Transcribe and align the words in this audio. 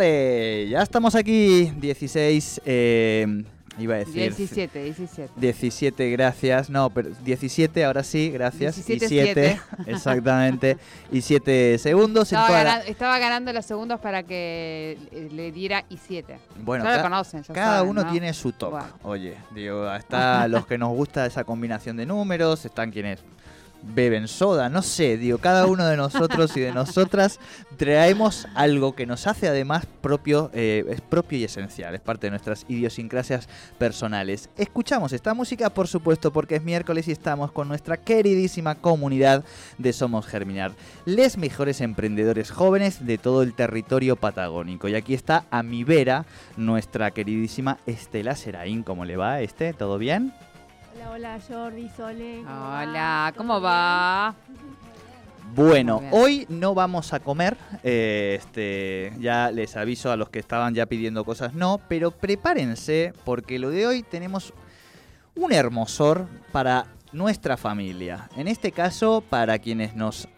Ole, 0.00 0.68
ya 0.68 0.82
estamos 0.82 1.14
aquí, 1.14 1.72
16, 1.78 2.60
eh, 2.66 3.44
iba 3.78 3.94
a 3.94 3.98
decir... 3.98 4.34
17, 4.34 4.84
17. 4.84 5.32
17, 5.36 6.10
gracias. 6.10 6.68
No, 6.68 6.90
pero 6.90 7.08
17, 7.24 7.82
ahora 7.82 8.02
sí, 8.02 8.30
gracias. 8.30 8.76
17, 8.86 9.04
y 9.06 9.08
7, 9.08 9.60
exactamente. 9.86 10.76
Y 11.10 11.22
7 11.22 11.78
segundos. 11.78 12.24
Estaba, 12.24 12.46
toda 12.46 12.64
la- 12.64 12.70
gana- 12.78 12.84
estaba 12.84 13.18
ganando 13.18 13.52
los 13.54 13.64
segundos 13.64 13.98
para 13.98 14.22
que 14.22 14.98
eh, 15.12 15.28
le 15.32 15.50
diera 15.50 15.86
y 15.88 15.96
7. 15.96 16.36
Bueno, 16.62 16.84
ya 16.84 16.90
lo 16.90 16.96
ca- 16.98 17.02
conocen, 17.02 17.42
ya 17.42 17.54
cada 17.54 17.76
saben, 17.78 17.90
uno 17.90 18.04
¿no? 18.04 18.10
tiene 18.12 18.34
su 18.34 18.52
toque. 18.52 18.72
Bueno. 18.76 18.88
Oye, 19.02 19.34
digo, 19.54 19.90
está 19.94 20.46
los 20.46 20.66
que 20.66 20.76
nos 20.76 20.90
gusta 20.90 21.24
esa 21.24 21.42
combinación 21.44 21.96
de 21.96 22.04
números, 22.04 22.66
están 22.66 22.90
quienes 22.90 23.20
beben 23.82 24.28
soda, 24.28 24.68
no 24.68 24.82
sé, 24.82 25.16
digo, 25.16 25.38
cada 25.38 25.66
uno 25.66 25.86
de 25.86 25.96
nosotros 25.96 26.56
y 26.56 26.60
de 26.60 26.72
nosotras 26.72 27.38
traemos 27.76 28.46
algo 28.54 28.94
que 28.94 29.06
nos 29.06 29.26
hace 29.26 29.48
además 29.48 29.86
propio, 30.00 30.50
eh, 30.54 30.84
es 30.88 31.00
propio 31.00 31.38
y 31.38 31.44
esencial, 31.44 31.94
es 31.94 32.00
parte 32.00 32.26
de 32.26 32.30
nuestras 32.30 32.64
idiosincrasias 32.68 33.48
personales. 33.78 34.48
Escuchamos 34.56 35.12
esta 35.12 35.34
música, 35.34 35.70
por 35.70 35.88
supuesto, 35.88 36.32
porque 36.32 36.56
es 36.56 36.62
miércoles 36.62 37.08
y 37.08 37.12
estamos 37.12 37.52
con 37.52 37.68
nuestra 37.68 37.96
queridísima 37.96 38.74
comunidad 38.74 39.44
de 39.78 39.92
Somos 39.92 40.26
Germinar, 40.26 40.72
les 41.04 41.36
mejores 41.36 41.80
emprendedores 41.80 42.50
jóvenes 42.50 43.06
de 43.06 43.18
todo 43.18 43.42
el 43.42 43.54
territorio 43.54 44.16
patagónico. 44.16 44.88
Y 44.88 44.94
aquí 44.94 45.14
está 45.14 45.44
a 45.50 45.62
mi 45.62 45.84
vera 45.84 46.26
nuestra 46.56 47.10
queridísima 47.10 47.78
Estela 47.86 48.34
Seraín. 48.34 48.82
¿Cómo 48.82 49.04
le 49.04 49.16
va, 49.16 49.40
este? 49.40 49.72
¿Todo 49.72 49.98
bien? 49.98 50.32
Hola, 50.96 51.10
hola 51.10 51.40
Jordi, 51.46 51.90
Sole. 51.90 52.40
Hola, 52.40 53.30
¿Todo 53.34 53.38
¿cómo 53.38 53.60
va? 53.60 54.34
Bueno, 55.54 56.00
hoy 56.10 56.46
no 56.48 56.74
vamos 56.74 57.12
a 57.12 57.20
comer. 57.20 57.54
eh, 57.82 58.38
este, 58.38 59.12
ya 59.20 59.50
les 59.50 59.76
aviso 59.76 60.10
a 60.10 60.16
los 60.16 60.30
que 60.30 60.38
estaban 60.38 60.74
ya 60.74 60.86
pidiendo 60.86 61.22
cosas, 61.24 61.52
no, 61.52 61.82
pero 61.86 62.12
prepárense 62.12 63.12
porque 63.26 63.58
lo 63.58 63.68
de 63.68 63.86
hoy 63.86 64.02
tenemos 64.04 64.54
un 65.34 65.52
hermosor 65.52 66.28
para 66.50 66.86
nuestra 67.12 67.58
familia. 67.58 68.30
En 68.34 68.48
este 68.48 68.72
caso, 68.72 69.22
para 69.28 69.58
quienes 69.58 69.94
nos 69.94 70.28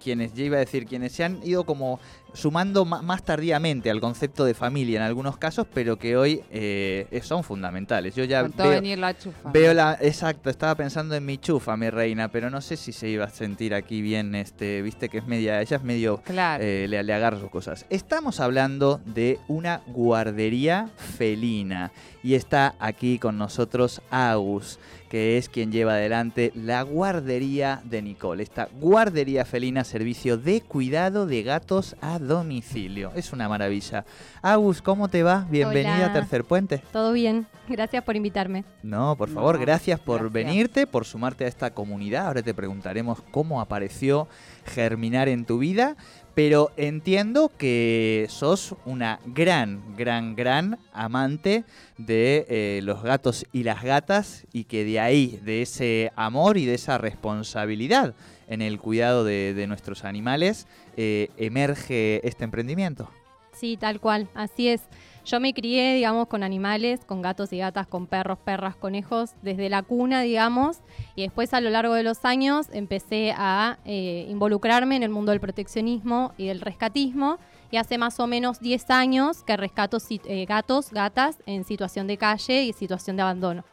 quienes 0.00 0.34
ya 0.34 0.42
iba 0.42 0.56
a 0.56 0.60
decir 0.60 0.86
quienes 0.86 1.12
se 1.12 1.22
han 1.22 1.40
ido 1.44 1.62
como 1.62 2.00
sumando 2.32 2.84
ma- 2.84 3.02
más 3.02 3.22
tardíamente 3.22 3.90
al 3.90 4.00
concepto 4.00 4.44
de 4.44 4.54
familia 4.54 4.96
en 4.98 5.02
algunos 5.02 5.36
casos, 5.38 5.66
pero 5.72 5.98
que 5.98 6.16
hoy 6.16 6.42
eh, 6.50 7.06
son 7.22 7.42
fundamentales. 7.44 8.14
Yo 8.14 8.24
ya 8.24 8.42
veo, 8.42 8.70
venir 8.70 8.98
la 8.98 9.16
chufa. 9.16 9.50
Veo 9.50 9.74
la, 9.74 9.98
exacto, 10.00 10.50
estaba 10.50 10.74
pensando 10.74 11.14
en 11.14 11.24
mi 11.24 11.38
chufa, 11.38 11.76
mi 11.76 11.90
reina, 11.90 12.28
pero 12.28 12.50
no 12.50 12.60
sé 12.60 12.76
si 12.76 12.92
se 12.92 13.08
iba 13.08 13.24
a 13.24 13.30
sentir 13.30 13.74
aquí 13.74 14.02
bien, 14.02 14.34
este, 14.34 14.82
viste 14.82 15.08
que 15.08 15.18
es 15.18 15.26
media, 15.26 15.60
ella 15.60 15.76
es 15.76 15.82
medio, 15.82 16.18
Claro. 16.18 16.62
eh, 16.62 16.86
le, 16.88 17.02
le 17.02 17.12
agarra 17.12 17.38
sus 17.40 17.50
cosas. 17.50 17.86
Estamos 17.90 18.40
hablando 18.40 19.00
de 19.04 19.38
una 19.48 19.82
guardería 19.86 20.88
felina 20.96 21.92
y 22.22 22.34
está 22.34 22.74
aquí 22.78 23.18
con 23.18 23.38
nosotros 23.38 24.02
Agus, 24.10 24.78
que 25.08 25.38
es 25.38 25.48
quien 25.48 25.72
lleva 25.72 25.92
adelante 25.94 26.52
la 26.54 26.82
guardería 26.82 27.80
de 27.84 28.02
Nicole, 28.02 28.42
esta 28.42 28.68
guardería 28.80 29.44
felina, 29.44 29.84
servicio 29.84 30.36
de 30.36 30.60
cuidado 30.60 31.26
de 31.26 31.42
gatos 31.42 31.96
a 32.00 32.17
domicilio. 32.18 33.12
Es 33.14 33.32
una 33.32 33.48
maravilla. 33.48 34.04
Agus, 34.42 34.82
¿cómo 34.82 35.08
te 35.08 35.22
va? 35.22 35.46
Bienvenida 35.50 36.06
a. 36.06 36.12
Tercer 36.12 36.44
Puente. 36.44 36.82
Todo 36.92 37.12
bien, 37.12 37.46
gracias 37.68 38.02
por 38.04 38.16
invitarme. 38.16 38.64
No, 38.82 39.16
por 39.16 39.28
favor, 39.28 39.56
No, 39.56 39.60
gracias 39.60 39.98
por 40.00 40.20
gracias. 40.20 40.32
venirte, 40.32 40.86
por 40.86 41.04
sumarte 41.04 41.44
a 41.44 41.48
esta 41.48 41.70
comunidad. 41.72 42.26
Ahora 42.26 42.42
te 42.42 42.54
preguntaremos 42.54 43.22
cómo 43.30 43.60
apareció 43.60 44.28
germinar 44.66 45.28
en 45.28 45.44
tu 45.44 45.58
vida, 45.58 45.96
pero 46.38 46.70
entiendo 46.76 47.50
que 47.58 48.26
sos 48.28 48.76
una 48.84 49.18
gran, 49.26 49.96
gran, 49.96 50.36
gran 50.36 50.78
amante 50.92 51.64
de 51.96 52.46
eh, 52.48 52.80
los 52.84 53.02
gatos 53.02 53.44
y 53.52 53.64
las 53.64 53.82
gatas 53.82 54.46
y 54.52 54.62
que 54.62 54.84
de 54.84 55.00
ahí, 55.00 55.40
de 55.42 55.62
ese 55.62 56.12
amor 56.14 56.56
y 56.56 56.64
de 56.64 56.74
esa 56.74 56.96
responsabilidad 56.96 58.14
en 58.46 58.62
el 58.62 58.78
cuidado 58.78 59.24
de, 59.24 59.64
nuestros 59.66 60.04
animales, 60.04 60.68
eh, 60.96 61.30
emerge 61.38 62.20
este 62.22 62.44
emprendimiento. 62.44 63.10
Sí, 63.52 63.76
tal 63.76 63.98
cual, 63.98 64.28
así 64.34 64.68
es. 64.68 64.82
Yo 65.28 65.40
me 65.40 65.52
crié, 65.52 65.94
digamos, 65.94 66.26
con 66.26 66.42
animales, 66.42 67.04
con 67.04 67.20
gatos 67.20 67.52
y 67.52 67.58
gatas, 67.58 67.86
con 67.86 68.06
perros, 68.06 68.38
perras, 68.38 68.76
conejos, 68.76 69.34
desde 69.42 69.68
la 69.68 69.82
cuna, 69.82 70.22
digamos, 70.22 70.78
y 71.16 71.22
después 71.22 71.52
a 71.52 71.60
lo 71.60 71.68
largo 71.68 71.92
de 71.92 72.02
los 72.02 72.24
años 72.24 72.68
empecé 72.72 73.34
a 73.36 73.78
eh, 73.84 74.24
involucrarme 74.30 74.96
en 74.96 75.02
el 75.02 75.10
mundo 75.10 75.30
del 75.32 75.40
proteccionismo 75.40 76.32
y 76.38 76.46
del 76.46 76.62
rescatismo, 76.62 77.38
y 77.70 77.76
hace 77.76 77.98
más 77.98 78.18
o 78.20 78.26
menos 78.26 78.60
10 78.60 78.88
años 78.88 79.42
que 79.42 79.58
rescato 79.58 79.98
eh, 80.08 80.46
gatos, 80.46 80.92
gatas 80.92 81.36
en 81.44 81.64
situación 81.64 82.06
de 82.06 82.16
calle 82.16 82.62
y 82.62 82.72
situación 82.72 83.16
de 83.16 83.22
abandono. 83.22 83.64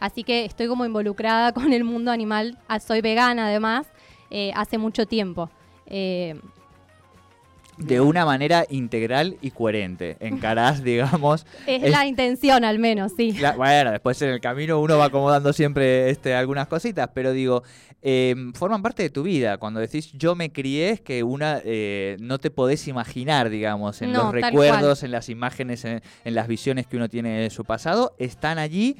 Así 0.00 0.24
que 0.24 0.44
estoy 0.44 0.66
como 0.66 0.84
involucrada 0.84 1.52
con 1.54 1.72
el 1.72 1.84
mundo 1.84 2.10
animal, 2.10 2.58
Ah, 2.66 2.80
soy 2.80 3.02
vegana 3.02 3.46
además, 3.46 3.86
eh, 4.30 4.50
hace 4.56 4.78
mucho 4.78 5.06
tiempo. 5.06 5.48
De 7.76 8.00
una 8.00 8.24
manera 8.24 8.64
integral 8.70 9.36
y 9.40 9.50
coherente. 9.50 10.16
Encarás, 10.20 10.82
digamos, 10.84 11.44
Es, 11.66 11.82
Es- 11.84 11.90
la 11.90 12.06
intención, 12.06 12.64
al 12.64 12.78
menos, 12.78 13.12
sí. 13.16 13.36
Bueno, 13.56 13.90
después 13.90 14.20
en 14.22 14.30
el 14.30 14.40
camino 14.40 14.80
uno 14.80 14.96
va 14.98 15.06
acomodando 15.06 15.52
siempre 15.52 16.10
este, 16.10 16.34
algunas 16.34 16.68
cositas, 16.68 17.10
pero 17.14 17.32
digo, 17.32 17.62
eh, 18.02 18.34
forman 18.54 18.82
parte 18.82 19.02
de 19.02 19.10
tu 19.10 19.22
vida. 19.22 19.58
Cuando 19.58 19.80
decís 19.80 20.12
yo 20.12 20.34
me 20.34 20.52
crié, 20.52 20.90
es 20.90 21.00
que 21.00 21.22
una 21.22 21.60
eh, 21.64 22.16
no 22.20 22.38
te 22.38 22.50
podés 22.50 22.86
imaginar, 22.86 23.50
digamos, 23.50 24.00
en 24.02 24.12
No, 24.12 24.24
los 24.24 24.32
recuerdos, 24.32 25.02
en 25.02 25.10
las 25.10 25.28
imágenes, 25.28 25.84
en, 25.84 26.02
en 26.24 26.34
las 26.34 26.46
visiones 26.46 26.86
que 26.86 26.96
uno 26.96 27.08
tiene 27.08 27.40
de 27.40 27.50
su 27.50 27.64
pasado, 27.64 28.14
están 28.18 28.58
allí. 28.58 28.96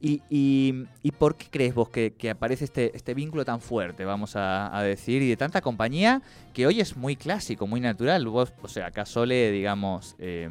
Y, 0.00 0.22
y- 0.30 0.84
y 1.02 1.10
por 1.10 1.34
qué 1.36 1.46
crees 1.50 1.74
vos 1.74 1.88
que, 1.88 2.14
aparece 2.30 2.64
este, 2.64 2.96
este 2.96 3.14
vínculo 3.14 3.44
tan 3.44 3.60
fuerte, 3.60 4.04
vamos 4.04 4.36
a, 4.36 4.76
a 4.76 4.82
decir, 4.84 5.22
y 5.22 5.28
de 5.28 5.36
tanta 5.36 5.60
compañía 5.60 6.22
que 6.54 6.66
hoy 6.68 6.80
es 6.80 6.96
muy 6.96 7.16
clásico, 7.16 7.66
muy 7.66 7.80
natural? 7.80 8.24
Vos, 8.28 8.52
o 8.62 8.68
sea, 8.68 8.86
acá 8.86 9.04
Sole, 9.04 9.50
digamos, 9.50 10.14
eh, 10.20 10.50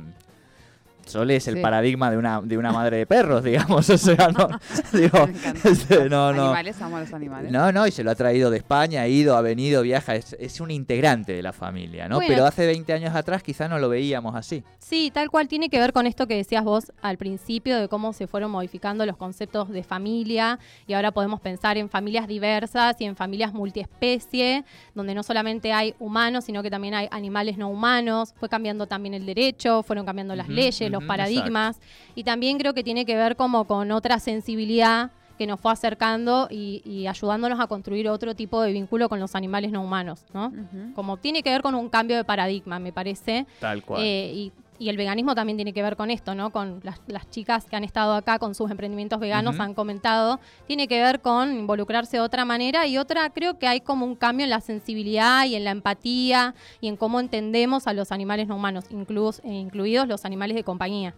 Sole 1.07 1.35
es 1.37 1.47
el 1.47 1.55
Sí. 1.55 1.61
paradigma 1.61 2.11
de 2.11 2.17
una, 2.17 2.41
de 2.41 2.57
una 2.57 2.71
madre 2.71 2.97
de 2.97 3.05
perros, 3.05 3.43
digamos. 3.43 3.89
O 3.89 3.97
sea, 3.97 4.27
no. 4.29 4.47
digo, 4.93 5.27
Me 5.27 5.33
encanta. 5.33 5.69
este, 5.69 6.09
no, 6.09 6.33
no. 6.33 6.43
Animales, 6.45 6.81
amo 6.81 6.97
a 6.97 6.99
los 7.01 7.13
animales. 7.13 7.51
No, 7.51 7.71
no, 7.71 7.87
y 7.87 7.91
se 7.91 8.03
lo 8.03 8.11
ha 8.11 8.15
traído 8.15 8.49
de 8.49 8.57
España, 8.57 9.01
ha 9.01 9.07
ido, 9.07 9.35
ha 9.37 9.41
venido, 9.41 9.81
viaja, 9.81 10.15
es, 10.15 10.35
es 10.39 10.59
un 10.61 10.71
integrante 10.71 11.33
de 11.33 11.41
la 11.41 11.53
familia, 11.53 12.07
¿no? 12.07 12.15
Bueno. 12.17 12.33
Pero 12.33 12.45
hace 12.45 12.65
20 12.65 12.91
años 12.93 13.15
atrás 13.15 13.43
quizá 13.43 13.67
no 13.67 13.79
lo 13.79 13.89
veíamos 13.89 14.35
así. 14.35 14.63
Sí, 14.79 15.11
tal 15.13 15.29
cual 15.29 15.47
tiene 15.47 15.69
que 15.69 15.79
ver 15.79 15.93
con 15.93 16.07
esto 16.07 16.27
que 16.27 16.35
decías 16.35 16.63
vos 16.63 16.91
al 17.01 17.17
principio 17.17 17.77
de 17.79 17.87
cómo 17.87 18.13
se 18.13 18.27
fueron 18.27 18.51
modificando 18.51 19.05
los 19.05 19.17
conceptos 19.17 19.69
de 19.69 19.83
familia 19.83 20.59
y 20.87 20.93
ahora 20.93 21.11
podemos 21.11 21.41
pensar 21.41 21.77
en 21.77 21.89
familias 21.89 22.27
diversas 22.27 22.95
y 22.99 23.05
en 23.05 23.15
familias 23.15 23.53
multiespecie, 23.53 24.63
donde 24.95 25.13
no 25.15 25.23
solamente 25.23 25.73
hay 25.73 25.93
humanos, 25.99 26.45
sino 26.45 26.63
que 26.63 26.69
también 26.69 26.93
hay 26.93 27.07
animales 27.11 27.57
no 27.57 27.69
humanos. 27.69 28.33
Fue 28.37 28.49
cambiando 28.49 28.87
también 28.87 29.13
el 29.13 29.25
derecho, 29.25 29.83
fueron 29.83 30.05
cambiando 30.05 30.35
las 30.35 30.47
leyes, 30.49 30.89
los 30.99 31.07
paradigmas 31.07 31.79
y 32.15 32.23
también 32.23 32.57
creo 32.57 32.73
que 32.73 32.83
tiene 32.83 33.05
que 33.05 33.15
ver 33.15 33.35
como 33.35 33.65
con 33.65 33.91
otra 33.91 34.19
sensibilidad 34.19 35.11
que 35.37 35.47
nos 35.47 35.59
fue 35.59 35.71
acercando 35.71 36.47
y, 36.49 36.81
y 36.83 37.07
ayudándonos 37.07 37.59
a 37.59 37.67
construir 37.67 38.09
otro 38.09 38.35
tipo 38.35 38.61
de 38.61 38.73
vínculo 38.73 39.07
con 39.07 39.19
los 39.19 39.35
animales 39.35 39.71
no 39.71 39.83
humanos, 39.83 40.25
¿no? 40.33 40.51
Como 40.95 41.17
tiene 41.17 41.43
que 41.43 41.51
ver 41.51 41.61
con 41.61 41.75
un 41.75 41.89
cambio 41.89 42.17
de 42.17 42.23
paradigma, 42.23 42.79
me 42.79 42.91
parece. 42.91 43.45
Tal 43.59 43.83
cual. 43.83 44.01
Eh, 44.03 44.31
y, 44.33 44.51
y 44.79 44.89
el 44.89 44.97
veganismo 44.97 45.35
también 45.35 45.57
tiene 45.57 45.73
que 45.73 45.81
ver 45.81 45.95
con 45.95 46.09
esto, 46.09 46.35
¿no? 46.35 46.51
Con 46.51 46.79
las, 46.83 46.99
las 47.07 47.29
chicas 47.29 47.65
que 47.65 47.75
han 47.75 47.83
estado 47.83 48.13
acá 48.13 48.39
con 48.39 48.55
sus 48.55 48.69
emprendimientos 48.71 49.19
veganos 49.19 49.59
han 49.59 49.73
comentado. 49.73 50.39
Tiene 50.67 50.87
que 50.87 51.01
ver 51.01 51.21
con 51.21 51.53
involucrarse 51.53 52.17
de 52.17 52.21
otra 52.21 52.45
manera 52.45 52.87
y 52.87 52.97
otra, 52.97 53.29
creo 53.31 53.57
que 53.57 53.67
hay 53.67 53.81
como 53.81 54.05
un 54.05 54.15
cambio 54.15 54.43
en 54.43 54.49
la 54.49 54.61
sensibilidad 54.61 55.45
y 55.45 55.55
en 55.55 55.63
la 55.63 55.71
empatía 55.71 56.55
y 56.81 56.87
en 56.87 56.97
cómo 56.97 57.19
entendemos 57.19 57.87
a 57.87 57.93
los 57.93 58.11
animales 58.11 58.47
no 58.47 58.55
humanos, 58.55 58.85
incluidos, 58.89 59.39
eh, 59.43 59.51
incluidos 59.53 60.07
los 60.07 60.25
animales 60.25 60.55
de 60.55 60.63
compañía. 60.63 61.15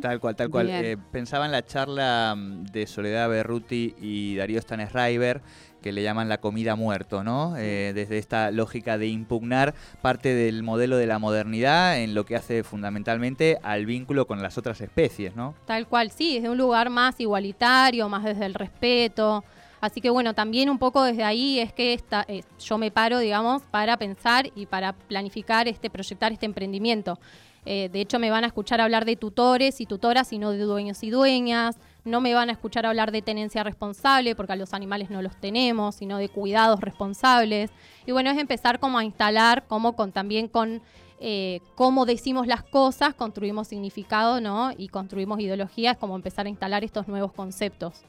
Tal 0.00 0.18
cual, 0.18 0.34
tal 0.34 0.50
cual. 0.50 0.68
Eh, 0.70 0.96
pensaba 1.12 1.46
en 1.46 1.52
la 1.52 1.64
charla 1.64 2.34
mm, 2.36 2.64
de 2.66 2.86
Soledad 2.86 3.28
Berruti 3.28 3.94
y 4.00 4.34
Darío 4.36 4.60
Stanesriver, 4.60 5.40
que 5.82 5.92
le 5.92 6.02
llaman 6.02 6.28
la 6.28 6.38
comida 6.38 6.76
muerto, 6.76 7.22
¿no? 7.22 7.56
Eh, 7.58 7.92
desde 7.94 8.18
esta 8.18 8.50
lógica 8.50 8.96
de 8.96 9.08
impugnar 9.08 9.74
parte 10.00 10.34
del 10.34 10.62
modelo 10.62 10.96
de 10.96 11.06
la 11.06 11.18
modernidad 11.18 11.98
en 11.98 12.14
lo 12.14 12.24
que 12.24 12.36
hace 12.36 12.62
fundamentalmente 12.62 13.58
al 13.62 13.84
vínculo 13.84 14.26
con 14.26 14.40
las 14.40 14.56
otras 14.56 14.80
especies, 14.80 15.36
¿no? 15.36 15.54
Tal 15.66 15.86
cual, 15.86 16.10
sí, 16.10 16.36
desde 16.36 16.48
un 16.48 16.58
lugar 16.58 16.88
más 16.88 17.20
igualitario, 17.20 18.08
más 18.08 18.24
desde 18.24 18.46
el 18.46 18.54
respeto. 18.54 19.44
Así 19.82 20.00
que 20.00 20.10
bueno, 20.10 20.32
también 20.32 20.70
un 20.70 20.78
poco 20.78 21.02
desde 21.02 21.24
ahí 21.24 21.58
es 21.58 21.72
que 21.72 21.92
esta, 21.92 22.24
eh, 22.28 22.44
yo 22.60 22.78
me 22.78 22.92
paro, 22.92 23.18
digamos, 23.18 23.62
para 23.62 23.96
pensar 23.96 24.48
y 24.54 24.66
para 24.66 24.92
planificar, 24.92 25.66
este, 25.66 25.90
proyectar 25.90 26.32
este 26.32 26.46
emprendimiento. 26.46 27.18
Eh, 27.64 27.88
de 27.92 28.00
hecho, 28.00 28.18
me 28.18 28.30
van 28.30 28.44
a 28.44 28.48
escuchar 28.48 28.80
hablar 28.80 29.04
de 29.04 29.16
tutores 29.16 29.80
y 29.80 29.86
tutoras 29.86 30.32
y 30.32 30.38
no 30.38 30.50
de 30.50 30.58
dueños 30.58 31.02
y 31.02 31.10
dueñas. 31.10 31.78
No 32.04 32.20
me 32.20 32.34
van 32.34 32.48
a 32.48 32.52
escuchar 32.52 32.86
hablar 32.86 33.12
de 33.12 33.22
tenencia 33.22 33.62
responsable, 33.62 34.34
porque 34.34 34.52
a 34.52 34.56
los 34.56 34.74
animales 34.74 35.10
no 35.10 35.22
los 35.22 35.36
tenemos, 35.36 35.94
sino 35.94 36.18
de 36.18 36.28
cuidados 36.28 36.80
responsables. 36.80 37.70
Y 38.06 38.12
bueno, 38.12 38.30
es 38.30 38.38
empezar 38.38 38.80
como 38.80 38.98
a 38.98 39.04
instalar, 39.04 39.64
como 39.68 39.94
con 39.94 40.10
también 40.10 40.48
con 40.48 40.82
eh, 41.24 41.60
cómo 41.76 42.04
decimos 42.04 42.48
las 42.48 42.64
cosas, 42.64 43.14
construimos 43.14 43.68
significado, 43.68 44.40
¿no? 44.40 44.72
Y 44.76 44.88
construimos 44.88 45.38
ideologías, 45.38 45.96
como 45.96 46.16
empezar 46.16 46.46
a 46.46 46.48
instalar 46.48 46.82
estos 46.82 47.06
nuevos 47.06 47.32
conceptos. 47.32 48.04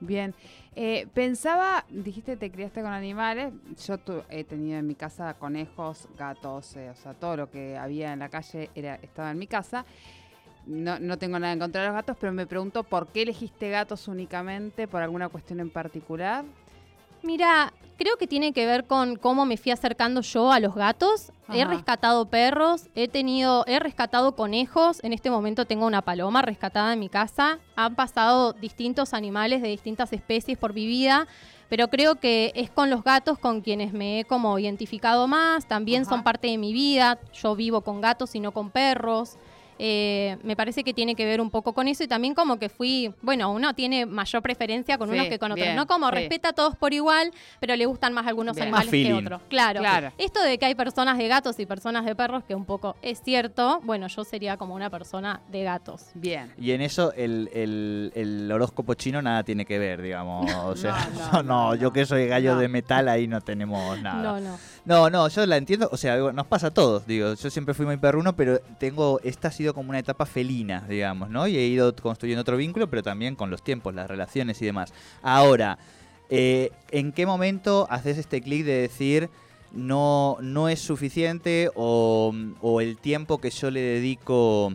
Bien. 0.00 0.34
Eh, 0.76 1.06
pensaba, 1.14 1.84
dijiste 1.88 2.36
te 2.36 2.50
criaste 2.50 2.82
con 2.82 2.92
animales. 2.92 3.52
Yo 3.86 3.96
tu- 3.98 4.22
he 4.28 4.44
tenido 4.44 4.78
en 4.78 4.86
mi 4.86 4.94
casa 4.94 5.34
conejos, 5.34 6.08
gatos, 6.18 6.76
eh, 6.76 6.90
o 6.90 6.94
sea, 6.94 7.14
todo 7.14 7.36
lo 7.38 7.50
que 7.50 7.76
había 7.78 8.12
en 8.12 8.18
la 8.18 8.28
calle 8.28 8.70
era, 8.74 8.96
estaba 8.96 9.30
en 9.30 9.38
mi 9.38 9.46
casa. 9.46 9.84
No, 10.66 10.98
no 11.00 11.18
tengo 11.18 11.38
nada 11.38 11.52
en 11.54 11.58
contra 11.58 11.80
de 11.80 11.86
los 11.88 11.94
gatos, 11.94 12.16
pero 12.20 12.32
me 12.32 12.46
pregunto 12.46 12.84
por 12.84 13.08
qué 13.08 13.22
elegiste 13.22 13.68
gatos 13.70 14.08
únicamente, 14.08 14.86
por 14.86 15.02
alguna 15.02 15.28
cuestión 15.28 15.58
en 15.60 15.70
particular. 15.70 16.44
Mira, 17.22 17.72
creo 17.96 18.16
que 18.16 18.26
tiene 18.26 18.52
que 18.52 18.66
ver 18.66 18.86
con 18.86 19.16
cómo 19.16 19.46
me 19.46 19.56
fui 19.56 19.70
acercando 19.72 20.22
yo 20.22 20.50
a 20.50 20.60
los 20.60 20.74
gatos. 20.74 21.32
He 21.52 21.64
rescatado 21.66 22.30
perros, 22.30 22.88
he 22.94 23.08
tenido, 23.08 23.64
he 23.66 23.78
rescatado 23.78 24.34
conejos. 24.34 25.04
En 25.04 25.12
este 25.12 25.30
momento 25.30 25.66
tengo 25.66 25.86
una 25.86 26.00
paloma 26.00 26.40
rescatada 26.40 26.94
en 26.94 26.98
mi 26.98 27.10
casa. 27.10 27.58
Han 27.76 27.94
pasado 27.94 28.54
distintos 28.54 29.12
animales 29.12 29.60
de 29.60 29.68
distintas 29.68 30.12
especies 30.12 30.56
por 30.56 30.72
mi 30.72 30.86
vida. 30.86 31.26
Pero 31.68 31.88
creo 31.88 32.16
que 32.16 32.52
es 32.54 32.70
con 32.70 32.90
los 32.90 33.04
gatos 33.04 33.38
con 33.38 33.60
quienes 33.60 33.92
me 33.92 34.20
he 34.20 34.24
como 34.24 34.58
identificado 34.58 35.28
más. 35.28 35.66
También 35.66 36.02
Ajá. 36.02 36.10
son 36.10 36.22
parte 36.22 36.48
de 36.48 36.58
mi 36.58 36.72
vida. 36.72 37.18
Yo 37.34 37.54
vivo 37.54 37.82
con 37.82 38.00
gatos 38.00 38.34
y 38.34 38.40
no 38.40 38.52
con 38.52 38.70
perros. 38.70 39.36
Eh, 39.84 40.36
me 40.44 40.54
parece 40.54 40.84
que 40.84 40.94
tiene 40.94 41.16
que 41.16 41.24
ver 41.24 41.40
un 41.40 41.50
poco 41.50 41.72
con 41.72 41.88
eso 41.88 42.04
y 42.04 42.06
también 42.06 42.34
como 42.34 42.56
que 42.56 42.68
fui, 42.68 43.12
bueno, 43.20 43.50
uno 43.50 43.74
tiene 43.74 44.06
mayor 44.06 44.40
preferencia 44.40 44.96
con 44.96 45.08
Sí, 45.08 45.14
unos 45.16 45.26
que 45.26 45.40
con 45.40 45.50
otros, 45.50 45.64
bien, 45.64 45.74
no 45.74 45.88
como 45.88 46.08
sí. 46.10 46.14
respeta 46.14 46.50
a 46.50 46.52
todos 46.52 46.76
por 46.76 46.94
igual, 46.94 47.32
pero 47.58 47.74
le 47.74 47.84
gustan 47.86 48.12
más 48.12 48.28
algunos 48.28 48.54
Bien. 48.54 48.68
animales 48.68 48.86
Más 48.86 48.92
que 48.92 49.12
otros. 49.12 49.40
Claro. 49.48 49.80
Claro. 49.80 50.12
Esto 50.18 50.40
de 50.40 50.56
que 50.58 50.66
hay 50.66 50.76
personas 50.76 51.18
de 51.18 51.26
gatos 51.26 51.58
y 51.58 51.66
personas 51.66 52.04
de 52.04 52.14
perros, 52.14 52.44
que 52.44 52.54
un 52.54 52.64
poco 52.64 52.94
es 53.02 53.20
cierto, 53.24 53.80
bueno, 53.82 54.06
yo 54.06 54.22
sería 54.22 54.56
como 54.56 54.76
una 54.76 54.88
persona 54.88 55.40
de 55.50 55.64
gatos. 55.64 56.10
Bien. 56.14 56.52
Y 56.60 56.70
en 56.70 56.80
eso 56.80 57.12
el, 57.14 57.50
el- 57.52 58.12
el 58.14 58.52
horóscopo 58.52 58.94
chino 58.94 59.20
nada 59.20 59.42
tiene 59.42 59.64
que 59.66 59.80
ver, 59.80 60.00
digamos. 60.00 60.48
O 60.64 60.76
sea, 60.76 61.08
no, 61.32 61.32
no, 61.42 61.70
no, 61.70 61.74
yo 61.74 61.88
no. 61.88 61.92
que 61.92 62.06
soy 62.06 62.28
gallo 62.28 62.54
No. 62.54 62.60
de 62.60 62.68
metal 62.68 63.08
ahí 63.08 63.26
no 63.26 63.40
tenemos 63.40 64.00
nada. 64.00 64.22
No, 64.22 64.38
no. 64.38 64.56
No, 64.84 65.08
no, 65.10 65.28
yo 65.28 65.46
la 65.46 65.56
entiendo, 65.56 65.88
o 65.92 65.96
sea, 65.96 66.16
nos 66.32 66.46
pasa 66.46 66.68
a 66.68 66.70
todos, 66.72 67.06
digo, 67.06 67.34
yo 67.34 67.50
siempre 67.50 67.72
fui 67.72 67.86
muy 67.86 67.98
perruno, 67.98 68.34
pero 68.34 68.58
tengo, 68.80 69.20
esta 69.22 69.48
ha 69.48 69.52
sido 69.52 69.74
como 69.74 69.90
una 69.90 70.00
etapa 70.00 70.26
felina, 70.26 70.84
digamos, 70.88 71.30
¿no? 71.30 71.46
Y 71.46 71.56
he 71.56 71.66
ido 71.66 71.94
construyendo 71.94 72.40
otro 72.40 72.56
vínculo, 72.56 72.90
pero 72.90 73.02
también 73.04 73.36
con 73.36 73.48
los 73.48 73.62
tiempos, 73.62 73.94
las 73.94 74.08
relaciones 74.08 74.60
y 74.60 74.64
demás. 74.64 74.92
Ahora, 75.22 75.78
eh, 76.30 76.72
¿en 76.90 77.12
qué 77.12 77.26
momento 77.26 77.86
haces 77.90 78.18
este 78.18 78.40
clic 78.40 78.64
de 78.64 78.80
decir 78.80 79.30
no, 79.70 80.36
no 80.40 80.68
es 80.68 80.80
suficiente 80.80 81.70
o, 81.76 82.34
o 82.60 82.80
el 82.80 82.98
tiempo 82.98 83.38
que 83.38 83.50
yo 83.50 83.70
le 83.70 83.80
dedico 83.80 84.72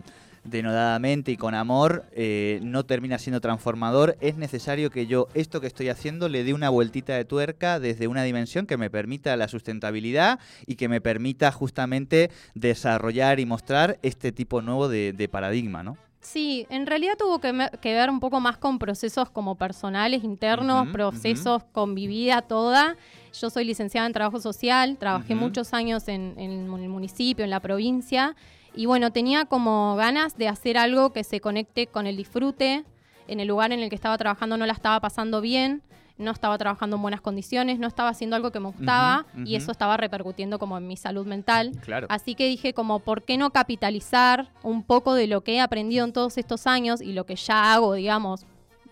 denodadamente 0.50 1.32
y 1.32 1.36
con 1.36 1.54
amor 1.54 2.04
eh, 2.12 2.60
no 2.62 2.84
termina 2.84 3.18
siendo 3.18 3.40
transformador, 3.40 4.16
es 4.20 4.36
necesario 4.36 4.90
que 4.90 5.06
yo 5.06 5.28
esto 5.34 5.60
que 5.60 5.66
estoy 5.66 5.88
haciendo 5.88 6.28
le 6.28 6.44
dé 6.44 6.54
una 6.54 6.68
vueltita 6.70 7.14
de 7.14 7.24
tuerca 7.24 7.78
desde 7.80 8.08
una 8.08 8.22
dimensión 8.22 8.66
que 8.66 8.76
me 8.76 8.90
permita 8.90 9.36
la 9.36 9.48
sustentabilidad 9.48 10.38
y 10.66 10.76
que 10.76 10.88
me 10.88 11.00
permita 11.00 11.52
justamente 11.52 12.30
desarrollar 12.54 13.40
y 13.40 13.46
mostrar 13.46 13.98
este 14.02 14.32
tipo 14.32 14.62
nuevo 14.62 14.88
de, 14.88 15.12
de 15.12 15.28
paradigma, 15.28 15.82
¿no? 15.82 15.96
Sí, 16.20 16.66
en 16.68 16.86
realidad 16.86 17.14
tuvo 17.16 17.38
que, 17.40 17.52
me- 17.52 17.70
que 17.80 17.94
ver 17.94 18.10
un 18.10 18.18
poco 18.20 18.40
más 18.40 18.58
con 18.58 18.78
procesos 18.78 19.30
como 19.30 19.54
personales, 19.54 20.24
internos, 20.24 20.88
procesos 20.92 21.62
con 21.72 21.94
mi 21.94 22.06
vida 22.08 22.42
toda. 22.42 22.96
Yo 23.40 23.48
soy 23.50 23.64
licenciada 23.64 24.06
en 24.06 24.12
trabajo 24.12 24.40
social, 24.40 24.96
trabajé 24.98 25.34
muchos 25.36 25.72
años 25.72 26.08
en, 26.08 26.34
en 26.36 26.50
el 26.50 26.88
municipio, 26.88 27.44
en 27.44 27.50
la 27.50 27.60
provincia, 27.60 28.34
y 28.78 28.86
bueno, 28.86 29.10
tenía 29.10 29.46
como 29.46 29.96
ganas 29.96 30.38
de 30.38 30.46
hacer 30.46 30.78
algo 30.78 31.12
que 31.12 31.24
se 31.24 31.40
conecte 31.40 31.88
con 31.88 32.06
el 32.06 32.16
disfrute. 32.16 32.84
En 33.26 33.40
el 33.40 33.48
lugar 33.48 33.72
en 33.72 33.80
el 33.80 33.88
que 33.88 33.96
estaba 33.96 34.16
trabajando 34.16 34.56
no 34.56 34.66
la 34.66 34.72
estaba 34.72 35.00
pasando 35.00 35.40
bien, 35.40 35.82
no 36.16 36.30
estaba 36.30 36.56
trabajando 36.58 36.94
en 36.94 37.02
buenas 37.02 37.20
condiciones, 37.20 37.80
no 37.80 37.88
estaba 37.88 38.10
haciendo 38.10 38.36
algo 38.36 38.52
que 38.52 38.60
me 38.60 38.68
gustaba 38.68 39.26
y 39.44 39.56
eso 39.56 39.72
estaba 39.72 39.96
repercutiendo 39.96 40.60
como 40.60 40.78
en 40.78 40.86
mi 40.86 40.96
salud 40.96 41.26
mental. 41.26 41.72
Claro. 41.80 42.06
Así 42.08 42.36
que 42.36 42.46
dije 42.46 42.72
como, 42.72 43.00
¿por 43.00 43.24
qué 43.24 43.36
no 43.36 43.50
capitalizar 43.50 44.52
un 44.62 44.84
poco 44.84 45.14
de 45.14 45.26
lo 45.26 45.40
que 45.40 45.54
he 45.54 45.60
aprendido 45.60 46.04
en 46.04 46.12
todos 46.12 46.38
estos 46.38 46.68
años 46.68 47.00
y 47.00 47.14
lo 47.14 47.26
que 47.26 47.34
ya 47.34 47.72
hago, 47.72 47.94
digamos, 47.94 48.46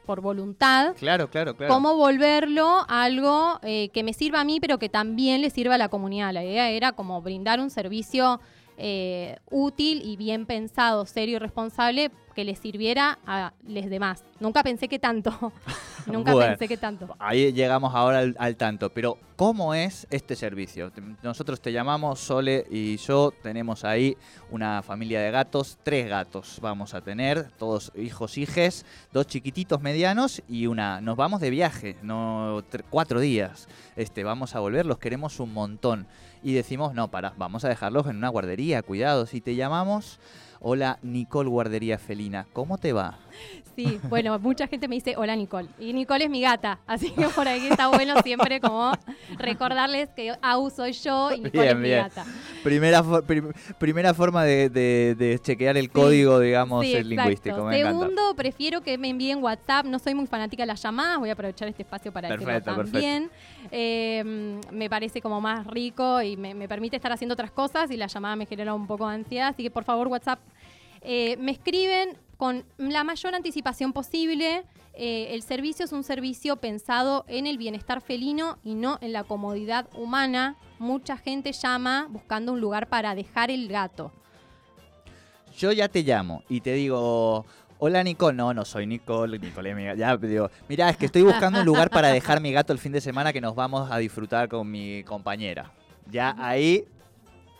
por 0.05 0.21
voluntad? 0.21 0.97
Claro, 0.99 1.31
claro, 1.31 1.57
claro. 1.57 1.73
¿Cómo 1.73 1.95
volverlo 1.95 2.85
algo 2.89 3.61
eh, 3.63 3.91
que 3.91 4.03
me 4.03 4.15
sirva 4.15 4.41
a 4.41 4.45
mí, 4.45 4.59
pero 4.59 4.81
que 4.81 4.89
también 4.89 5.43
le 5.43 5.51
sirva 5.51 5.77
a 5.77 5.79
la 5.79 5.91
comunidad? 5.91 6.33
La 6.33 6.43
idea 6.43 6.71
era 6.71 6.91
como 6.91 7.23
brindar 7.23 7.61
un 7.61 7.71
servicio 7.71 8.41
eh, 8.79 9.39
útil 9.51 10.03
y 10.05 10.17
bien 10.17 10.47
pensado, 10.47 11.07
serio 11.07 11.37
y 11.37 11.39
responsable 11.39 12.11
que 12.37 12.45
le 12.45 12.55
sirviera 12.55 13.19
a 13.27 13.53
los 13.67 13.87
demás. 13.91 14.23
Nunca 14.39 14.63
pensé 14.63 14.87
que 14.89 14.99
tanto. 14.99 15.31
Nunca 16.07 16.35
Bueno. 16.35 16.51
pensé 16.51 16.69
que 16.69 16.77
tanto. 16.77 17.17
Ahí 17.19 17.53
llegamos 17.53 17.95
ahora 17.95 18.19
al, 18.19 18.37
al 18.39 18.57
tanto, 18.57 18.91
pero 18.91 19.19
¿cómo 19.37 19.73
es 19.75 20.07
este 20.11 20.37
servicio? 20.37 20.93
Nosotros 21.23 21.61
te 21.61 21.73
llamamos, 21.73 22.21
Sole 22.21 22.65
y 22.71 22.99
yo 22.99 23.33
tenemos 23.43 23.85
ahí 23.85 24.17
una 24.51 24.83
familia 24.83 25.21
de 25.23 25.31
gatos, 25.31 25.79
tres 25.83 26.09
gatos 26.09 26.59
vamos 26.61 26.93
a 26.95 27.01
tener, 27.01 27.51
todos 27.59 27.91
hijos, 27.97 28.37
hijes, 28.39 28.85
dos 29.13 29.27
chiquititos 29.27 29.81
medianos 29.81 30.43
y 30.47 30.67
una. 30.67 31.01
Nos 31.01 31.17
vamos 31.17 31.41
de 31.41 31.49
viaje, 31.51 31.97
no 32.03 32.63
tr- 32.71 32.85
cuatro 32.91 33.19
días. 33.19 33.67
Este, 33.97 34.23
vamos 34.23 34.55
a 34.55 34.61
volver, 34.61 34.85
los 34.87 34.99
queremos 34.99 35.41
un 35.41 35.55
montón. 35.55 36.07
Y 36.43 36.53
decimos, 36.53 36.93
no, 36.95 37.09
para, 37.11 37.33
vamos 37.39 37.65
a 37.65 37.69
dejarlos 37.71 38.07
en 38.07 38.17
una 38.19 38.29
guardería, 38.29 38.83
cuidado, 38.83 39.25
si 39.27 39.41
te 39.41 39.57
llamamos. 39.57 40.21
Hola, 40.61 40.99
Nicole 41.03 41.49
Guardería 41.49 41.99
Felina, 41.99 42.47
¿cómo 42.53 42.79
te 42.79 42.93
va? 42.93 43.19
Sí, 43.77 44.01
bueno, 44.09 44.39
mucha 44.39 44.67
gente 44.67 44.89
me 44.89 44.95
dice 44.95 45.15
hola 45.19 45.37
Nicole. 45.37 45.69
Y 45.79 45.93
Nicole 45.93 46.25
es 46.25 46.31
mi 46.31 46.41
gata, 46.41 46.79
así 46.87 47.11
que 47.11 47.29
por 47.29 47.47
aquí 47.47 47.67
está 47.67 47.89
bueno 47.89 48.15
siempre 48.23 48.59
como 48.59 48.93
recordarles 49.39 50.09
que 50.17 50.35
Au 50.41 50.71
soy 50.71 50.93
yo 50.93 51.31
y 51.31 51.41
Nicole 51.41 51.71
es 51.71 51.77
mi 51.77 51.91
gata. 51.91 52.25
Primera, 52.65 53.05
primera 53.79 54.15
forma 54.15 54.45
de, 54.45 55.41
chequear 55.43 55.77
el 55.77 55.91
código, 55.91 56.41
digamos, 56.41 56.87
el 56.87 57.11
lingüístico. 57.11 57.71
Segundo, 57.71 58.35
prefiero 58.35 58.81
que 58.81 58.97
me 58.97 59.11
envíen 59.11 59.43
WhatsApp. 59.43 59.85
No 59.85 59.99
soy 59.99 60.15
muy 60.15 60.27
fanática 60.27 60.63
de 60.63 60.69
las 60.69 60.83
llamadas, 60.83 61.19
voy 61.19 61.29
a 61.29 61.35
aprovechar 61.35 61.69
este 61.69 61.83
espacio 61.83 62.11
para 62.13 62.31
decirlo 62.31 62.63
también. 62.63 63.31
Em, 63.71 64.61
me 64.73 64.89
parece 64.89 65.21
como 65.21 65.41
más 65.41 65.67
rico 65.67 66.23
y 66.23 66.37
me, 66.37 66.55
me 66.55 66.67
permite 66.69 66.97
estar 66.97 67.13
haciendo 67.13 67.35
otras 67.35 67.51
cosas 67.51 67.91
y 67.91 67.97
la 67.97 68.07
llamada 68.07 68.37
me 68.37 68.47
genera 68.47 68.73
un 68.73 68.87
poco 68.87 69.07
de 69.09 69.17
ansiedad. 69.17 69.49
Así 69.49 69.63
que 69.63 69.71
por 69.71 69.85
favor, 69.85 70.09
WhatsApp 70.09 70.39
eh, 71.09 71.37
me 71.37 71.53
escriben 71.53 72.19
con 72.37 72.65
la 72.79 73.05
mayor 73.05 73.37
anticipación 73.37 73.93
posible. 73.93 74.65
Eh, 74.93 75.29
el 75.35 75.43
servicio 75.43 75.85
es 75.85 75.93
un 75.93 76.03
servicio 76.03 76.57
pensado 76.57 77.25
en 77.29 77.47
el 77.47 77.59
bienestar 77.59 78.01
felino 78.01 78.59
y 78.65 78.75
no 78.75 78.99
en 79.01 79.13
la 79.13 79.23
comodidad 79.23 79.87
humana. 79.97 80.57
Mucha 80.81 81.17
gente 81.17 81.53
llama 81.53 82.09
buscando 82.11 82.53
un 82.53 82.61
lugar 82.61 82.89
para 82.89 83.15
dejar 83.15 83.53
el 83.53 83.69
gato. 83.69 84.11
Yo 85.57 85.71
ya 85.71 85.89
te 85.89 86.03
llamo 86.03 86.43
y 86.49 86.61
te 86.61 86.73
digo, 86.73 87.47
Hola 87.79 88.03
Nicole, 88.03 88.37
no, 88.37 88.53
no 88.53 88.65
soy 88.65 88.89
Nicole, 88.89 89.39
Nicole 89.39 89.71
es 89.71 89.77
mi 89.77 89.85
Ya 89.97 90.17
digo, 90.17 90.51
mira, 90.69 90.91
es 90.91 90.97
que 90.97 91.07
estoy 91.07 91.23
buscando 91.23 91.61
un 91.61 91.67
lugar 91.67 91.89
para 91.89 92.09
dejar 92.09 92.41
mi 92.41 92.51
gato 92.51 92.73
el 92.73 92.81
fin 92.81 92.91
de 92.91 93.01
semana 93.01 93.33
que 93.33 93.41
nos 93.41 93.55
vamos 93.55 93.93
a 93.93 93.99
disfrutar 93.99 94.49
con 94.49 94.69
mi 94.69 95.05
compañera. 95.05 95.71
Ya 96.11 96.35
ahí 96.37 96.85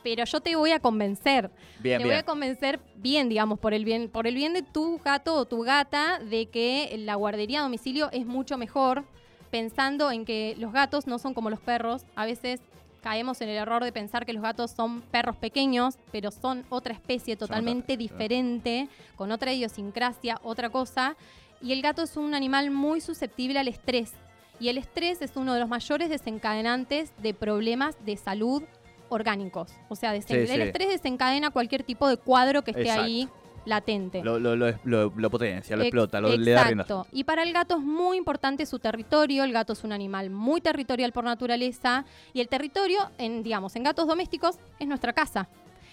pero 0.07 0.25
yo 0.25 0.41
te 0.41 0.55
voy 0.55 0.71
a 0.71 0.79
convencer. 0.79 1.51
te 1.83 1.99
voy 1.99 2.13
a 2.13 2.23
convencer 2.23 2.79
bien, 2.95 3.29
digamos, 3.29 3.59
por 3.59 3.75
el 3.75 3.85
bien, 3.85 4.09
por 4.09 4.29
el 4.29 4.37
bien 4.37 4.53
de 4.53 4.63
tu 4.63 5.01
gato 5.05 5.35
o 5.35 5.47
tu 5.47 5.63
gata, 5.63 6.21
de 6.21 6.47
que 6.47 6.95
la 7.01 7.17
guardería 7.17 7.59
a 7.59 7.63
domicilio 7.65 8.09
es 8.13 8.25
mucho 8.25 8.57
mejor, 8.57 9.03
pensando 9.51 10.13
en 10.13 10.25
que 10.25 10.55
los 10.61 10.73
gatos 10.73 11.09
no 11.09 11.19
son 11.19 11.35
como 11.35 11.51
los 11.51 11.59
perros. 11.59 12.05
A 12.15 12.25
veces 12.25 12.61
caemos 13.03 13.41
en 13.41 13.49
el 13.49 13.57
error 13.57 13.83
de 13.83 13.91
pensar 13.91 14.25
que 14.25 14.33
los 14.33 14.45
gatos 14.45 14.71
son 14.71 15.01
perros 15.01 15.35
pequeños, 15.35 15.99
pero 16.13 16.31
son 16.31 16.65
otra 16.69 16.95
especie 16.95 17.35
totalmente 17.35 17.97
diferente, 17.97 18.89
con 19.17 19.33
otra 19.33 19.53
idiosincrasia, 19.53 20.39
otra 20.45 20.71
cosa. 20.71 21.17
Y 21.61 21.73
el 21.73 21.83
gato 21.83 22.03
es 22.03 22.17
un 22.17 22.33
animal 22.37 22.71
muy 22.71 23.01
susceptible 23.01 23.59
al 23.59 23.67
estrés. 23.67 24.13
Y 24.61 24.69
el 24.69 24.79
estrés 24.79 25.21
es 25.21 25.35
uno 25.35 25.53
de 25.53 25.59
los 25.59 25.69
mayores 25.69 26.11
desencadenantes 26.11 27.13
de 27.19 27.35
problemas 27.35 27.97
de 28.07 28.17
salud 28.17 28.63
orgánicos. 29.09 29.73
O 29.89 29.97
sea, 29.97 30.15
el 30.15 30.23
estrés 30.63 30.89
desencadena 30.89 31.51
cualquier 31.51 31.83
tipo 31.83 32.09
de 32.09 32.17
cuadro 32.17 32.63
que 32.63 32.73
esté 32.73 32.91
ahí 32.91 33.29
latente. 33.67 34.23
Lo, 34.23 34.39
lo, 34.39 34.57
lo, 34.57 35.31
potencia, 35.31 35.77
lo 35.77 35.83
explota, 35.83 36.21
lo, 36.21 36.35
le 36.37 36.53
da 36.53 36.71
Exacto. 36.71 37.07
Y 37.13 37.25
para 37.25 37.43
el 37.43 37.53
gato 37.53 37.77
es 37.77 37.83
muy 37.83 38.17
importante 38.17 38.65
su 38.65 38.79
territorio. 38.79 39.45
El 39.45 39.53
gato 39.53 39.75
es 39.75 39.85
un 39.85 39.93
animal 39.93 40.31
muy 40.31 40.61
territorial 40.61 41.13
por 41.13 41.25
naturaleza. 41.25 42.05
Y 42.33 42.41
el 42.41 42.49
territorio, 42.49 43.11
en, 43.19 43.43
digamos, 43.43 43.77
en 43.77 43.83
gatos 43.83 44.07
domésticos, 44.07 44.57
es 44.79 44.87
nuestra 44.87 45.13
casa. 45.13 45.49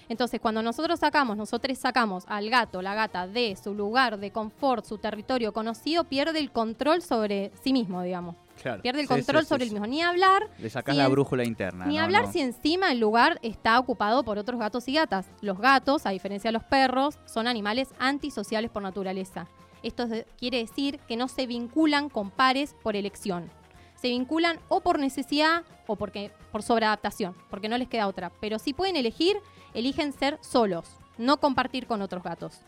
Entonces, 0.10 0.40
cuando 0.42 0.62
nosotros 0.62 1.00
sacamos, 1.00 1.38
nosotros 1.38 1.78
sacamos 1.78 2.26
al 2.28 2.50
gato, 2.50 2.82
la 2.82 2.94
gata, 2.94 3.28
de 3.28 3.56
su 3.56 3.74
lugar 3.74 4.20
de 4.20 4.32
confort, 4.32 4.86
su 4.86 4.98
territorio 4.98 5.54
conocido, 5.54 6.04
pierde 6.04 6.40
el 6.40 6.52
control 6.52 7.02
sobre 7.02 7.52
sí 7.64 7.74
mismo, 7.74 8.02
digamos. 8.02 8.36
Pierde 8.82 9.02
el 9.02 9.08
control 9.08 9.46
sobre 9.46 9.66
el 9.66 9.72
mismo. 9.72 9.86
Ni 9.88 10.02
hablar. 10.02 10.50
Le 10.58 10.70
sacas 10.70 10.96
la 10.96 11.08
brújula 11.08 11.44
interna. 11.44 11.86
Ni 11.86 11.98
hablar 12.00 12.32
si 12.32 12.40
encima 12.40 12.92
el 12.92 13.00
lugar 13.00 13.40
está 13.42 13.80
ocupado 13.80 14.24
por 14.24 14.38
otros 14.38 14.60
gatos 14.60 14.88
y 14.88 14.94
gatas. 14.94 15.28
Los 15.42 15.60
gatos, 15.60 16.06
a 16.06 16.12
diferencia 16.12 16.50
de 16.50 16.54
los 16.54 16.64
perros, 16.64 17.20
son 17.26 17.48
animales 17.48 17.90
antisociales 18.00 18.72
por 18.72 18.84
naturaleza. 18.84 19.48
Esto 19.84 20.08
quiere 20.38 20.60
decir 20.60 21.00
que 21.08 21.18
no 21.18 21.28
se 21.28 21.46
vinculan 21.46 22.10
con 22.10 22.32
pares 22.32 22.76
por 22.82 22.96
elección. 22.96 23.50
Se 23.96 24.08
vinculan 24.10 24.60
o 24.70 24.82
por 24.82 25.00
necesidad 25.00 25.64
o 25.88 25.96
porque, 25.96 26.32
por 26.52 26.64
sobreadaptación, 26.64 27.36
porque 27.50 27.70
no 27.70 27.78
les 27.78 27.90
queda 27.90 28.08
otra. 28.08 28.32
Pero 28.40 28.60
si 28.60 28.74
pueden 28.74 28.96
elegir, 28.96 29.38
eligen 29.74 30.14
ser 30.14 30.40
solos, 30.42 30.98
no 31.18 31.38
compartir 31.38 31.88
con 31.88 32.02
otros 32.02 32.24
gatos. 32.24 32.62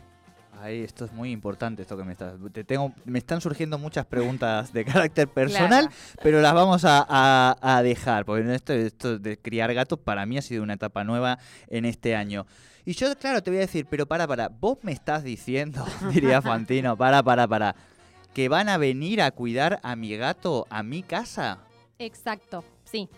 Ay, 0.61 0.81
esto 0.81 1.05
es 1.05 1.13
muy 1.13 1.31
importante 1.31 1.81
esto 1.81 1.97
que 1.97 2.03
me 2.03 2.13
estás. 2.13 2.33
Te 2.51 2.63
tengo, 2.63 2.93
me 3.05 3.19
están 3.19 3.41
surgiendo 3.41 3.77
muchas 3.77 4.05
preguntas 4.05 4.71
de 4.73 4.85
carácter 4.85 5.27
personal, 5.27 5.89
pero 6.23 6.41
las 6.41 6.53
vamos 6.53 6.83
a, 6.85 7.81
dejar, 7.83 8.25
porque 8.25 8.53
esto, 8.53 8.73
esto 8.73 9.19
de 9.19 9.37
criar 9.37 9.73
gatos 9.73 9.99
para 9.99 10.25
mí 10.25 10.37
ha 10.37 10.41
sido 10.41 10.63
una 10.63 10.73
etapa 10.73 11.03
nueva 11.03 11.39
en 11.67 11.85
este 11.85 12.15
año. 12.15 12.45
Y 12.85 12.93
yo, 12.93 13.15
claro, 13.17 13.41
te 13.41 13.49
voy 13.49 13.57
a 13.57 13.61
decir, 13.61 13.87
pero 13.89 14.05
para, 14.05 14.27
para, 14.27 14.47
vos 14.47 14.77
me 14.83 14.91
estás 14.91 15.23
diciendo, 15.23 15.85
diría 16.13 16.41
Fantino, 16.41 16.95
para, 16.95 17.23
para, 17.23 17.47
para, 17.47 17.75
que 18.33 18.47
van 18.47 18.69
a 18.69 18.77
venir 18.77 19.21
a 19.21 19.31
cuidar 19.31 19.79
a 19.81 19.95
mi 19.95 20.15
gato 20.15 20.67
a 20.69 20.83
mi 20.83 21.01
casa. 21.01 21.59
Exacto, 21.97 22.63
sí. 22.83 23.09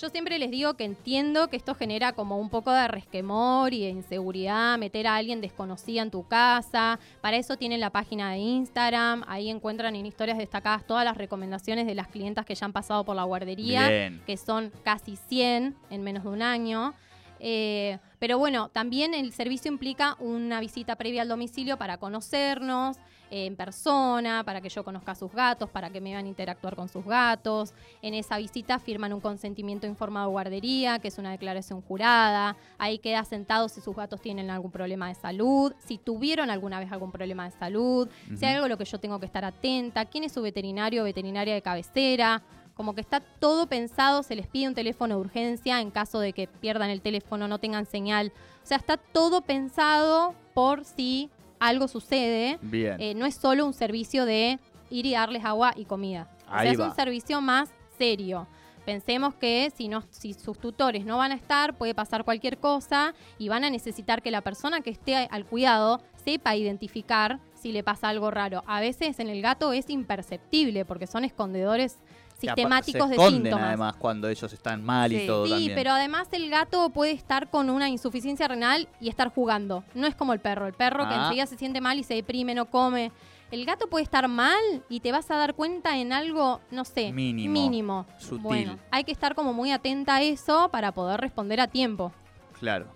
Yo 0.00 0.08
siempre 0.08 0.38
les 0.38 0.50
digo 0.50 0.74
que 0.74 0.84
entiendo 0.84 1.48
que 1.48 1.58
esto 1.58 1.74
genera 1.74 2.14
como 2.14 2.38
un 2.38 2.48
poco 2.48 2.72
de 2.72 2.88
resquemor 2.88 3.74
y 3.74 3.82
de 3.84 3.90
inseguridad, 3.90 4.78
meter 4.78 5.06
a 5.06 5.16
alguien 5.16 5.42
desconocida 5.42 6.00
en 6.00 6.10
tu 6.10 6.26
casa. 6.26 6.98
Para 7.20 7.36
eso 7.36 7.58
tienen 7.58 7.80
la 7.80 7.90
página 7.90 8.30
de 8.30 8.38
Instagram, 8.38 9.24
ahí 9.28 9.50
encuentran 9.50 9.94
en 9.96 10.06
historias 10.06 10.38
destacadas 10.38 10.86
todas 10.86 11.04
las 11.04 11.18
recomendaciones 11.18 11.86
de 11.86 11.94
las 11.94 12.08
clientas 12.08 12.46
que 12.46 12.54
ya 12.54 12.64
han 12.64 12.72
pasado 12.72 13.04
por 13.04 13.14
la 13.14 13.24
guardería, 13.24 14.10
que 14.24 14.38
son 14.38 14.72
casi 14.84 15.16
100 15.16 15.76
en 15.90 16.02
menos 16.02 16.24
de 16.24 16.30
un 16.30 16.40
año. 16.40 16.94
Eh, 17.40 17.98
pero 18.18 18.38
bueno, 18.38 18.68
también 18.68 19.14
el 19.14 19.32
servicio 19.32 19.72
implica 19.72 20.16
una 20.20 20.60
visita 20.60 20.96
previa 20.96 21.22
al 21.22 21.28
domicilio 21.28 21.78
para 21.78 21.96
conocernos 21.96 22.98
eh, 23.30 23.46
en 23.46 23.56
persona, 23.56 24.44
para 24.44 24.60
que 24.60 24.68
yo 24.68 24.84
conozca 24.84 25.12
a 25.12 25.14
sus 25.14 25.32
gatos, 25.32 25.70
para 25.70 25.88
que 25.88 26.00
me 26.00 26.10
vean 26.10 26.26
interactuar 26.26 26.76
con 26.76 26.88
sus 26.88 27.04
gatos. 27.04 27.72
En 28.02 28.12
esa 28.12 28.36
visita 28.36 28.78
firman 28.78 29.12
un 29.12 29.20
consentimiento 29.20 29.86
informado 29.86 30.28
guardería, 30.30 30.98
que 30.98 31.08
es 31.08 31.16
una 31.16 31.30
declaración 31.30 31.80
jurada. 31.80 32.56
Ahí 32.76 32.98
queda 32.98 33.24
sentado 33.24 33.68
si 33.68 33.80
sus 33.80 33.96
gatos 33.96 34.20
tienen 34.20 34.50
algún 34.50 34.70
problema 34.70 35.08
de 35.08 35.14
salud, 35.14 35.72
si 35.78 35.96
tuvieron 35.96 36.50
alguna 36.50 36.78
vez 36.78 36.92
algún 36.92 37.12
problema 37.12 37.44
de 37.44 37.52
salud, 37.52 38.08
si 38.36 38.44
hay 38.44 38.54
algo 38.54 38.66
a 38.66 38.68
lo 38.68 38.76
que 38.76 38.84
yo 38.84 38.98
tengo 38.98 39.18
que 39.18 39.26
estar 39.26 39.44
atenta, 39.44 40.04
quién 40.04 40.24
es 40.24 40.32
su 40.32 40.42
veterinario 40.42 41.02
o 41.02 41.04
veterinaria 41.04 41.54
de 41.54 41.62
cabecera 41.62 42.42
como 42.80 42.94
que 42.94 43.02
está 43.02 43.20
todo 43.20 43.66
pensado, 43.66 44.22
se 44.22 44.34
les 44.34 44.46
pide 44.46 44.66
un 44.66 44.74
teléfono 44.74 45.16
de 45.16 45.20
urgencia 45.20 45.82
en 45.82 45.90
caso 45.90 46.18
de 46.18 46.32
que 46.32 46.46
pierdan 46.46 46.88
el 46.88 47.02
teléfono, 47.02 47.46
no 47.46 47.58
tengan 47.58 47.84
señal. 47.84 48.32
O 48.64 48.66
sea, 48.66 48.78
está 48.78 48.96
todo 48.96 49.42
pensado 49.42 50.34
por 50.54 50.86
si 50.86 51.28
algo 51.58 51.88
sucede. 51.88 52.58
Bien. 52.62 52.96
Eh, 52.98 53.12
no 53.14 53.26
es 53.26 53.34
solo 53.34 53.66
un 53.66 53.74
servicio 53.74 54.24
de 54.24 54.58
ir 54.88 55.04
y 55.04 55.12
darles 55.12 55.44
agua 55.44 55.74
y 55.76 55.84
comida. 55.84 56.34
o 56.48 56.58
sea, 56.58 56.72
es 56.72 56.78
un 56.78 56.94
servicio 56.94 57.42
más 57.42 57.68
serio. 57.98 58.46
Pensemos 58.86 59.34
que 59.34 59.70
si, 59.76 59.88
no, 59.88 60.02
si 60.08 60.32
sus 60.32 60.58
tutores 60.58 61.04
no 61.04 61.18
van 61.18 61.32
a 61.32 61.34
estar, 61.34 61.76
puede 61.76 61.94
pasar 61.94 62.24
cualquier 62.24 62.56
cosa 62.56 63.12
y 63.36 63.50
van 63.50 63.62
a 63.64 63.68
necesitar 63.68 64.22
que 64.22 64.30
la 64.30 64.40
persona 64.40 64.80
que 64.80 64.88
esté 64.88 65.28
al 65.30 65.44
cuidado 65.44 66.00
sepa 66.24 66.56
identificar 66.56 67.40
si 67.52 67.72
le 67.72 67.82
pasa 67.82 68.08
algo 68.08 68.30
raro. 68.30 68.62
A 68.66 68.80
veces 68.80 69.20
en 69.20 69.28
el 69.28 69.42
gato 69.42 69.74
es 69.74 69.90
imperceptible 69.90 70.86
porque 70.86 71.06
son 71.06 71.24
escondedores 71.26 71.98
sistemáticos 72.40 73.08
se 73.08 73.16
de 73.16 73.28
síntomas. 73.28 73.68
además 73.68 73.96
cuando 73.96 74.28
ellos 74.28 74.52
están 74.52 74.84
mal 74.84 75.12
y 75.12 75.26
todo. 75.26 75.46
Sí, 75.46 75.70
pero 75.74 75.92
además 75.92 76.28
el 76.32 76.50
gato 76.50 76.90
puede 76.90 77.12
estar 77.12 77.50
con 77.50 77.70
una 77.70 77.88
insuficiencia 77.88 78.48
renal 78.48 78.88
y 79.00 79.08
estar 79.08 79.32
jugando. 79.32 79.84
No 79.94 80.06
es 80.06 80.14
como 80.14 80.32
el 80.32 80.40
perro. 80.40 80.66
El 80.66 80.74
perro 80.74 81.08
que 81.08 81.14
ah. 81.14 81.22
enseguida 81.24 81.46
se 81.46 81.56
siente 81.56 81.80
mal 81.80 81.98
y 81.98 82.04
se 82.04 82.14
deprime, 82.14 82.54
no 82.54 82.66
come. 82.66 83.12
El 83.50 83.64
gato 83.64 83.88
puede 83.88 84.04
estar 84.04 84.28
mal 84.28 84.60
y 84.88 85.00
te 85.00 85.10
vas 85.10 85.30
a 85.30 85.36
dar 85.36 85.54
cuenta 85.54 85.98
en 85.98 86.12
algo, 86.12 86.60
no 86.70 86.84
sé, 86.84 87.12
mínimo. 87.12 87.52
mínimo. 87.52 88.06
Sutil. 88.18 88.42
Bueno, 88.42 88.78
hay 88.92 89.02
que 89.02 89.10
estar 89.10 89.34
como 89.34 89.52
muy 89.52 89.72
atenta 89.72 90.16
a 90.16 90.22
eso 90.22 90.68
para 90.70 90.92
poder 90.92 91.20
responder 91.20 91.60
a 91.60 91.66
tiempo. 91.66 92.12
Claro. 92.60 92.86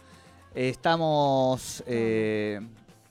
Estamos 0.55 1.83
eh, 1.89 2.61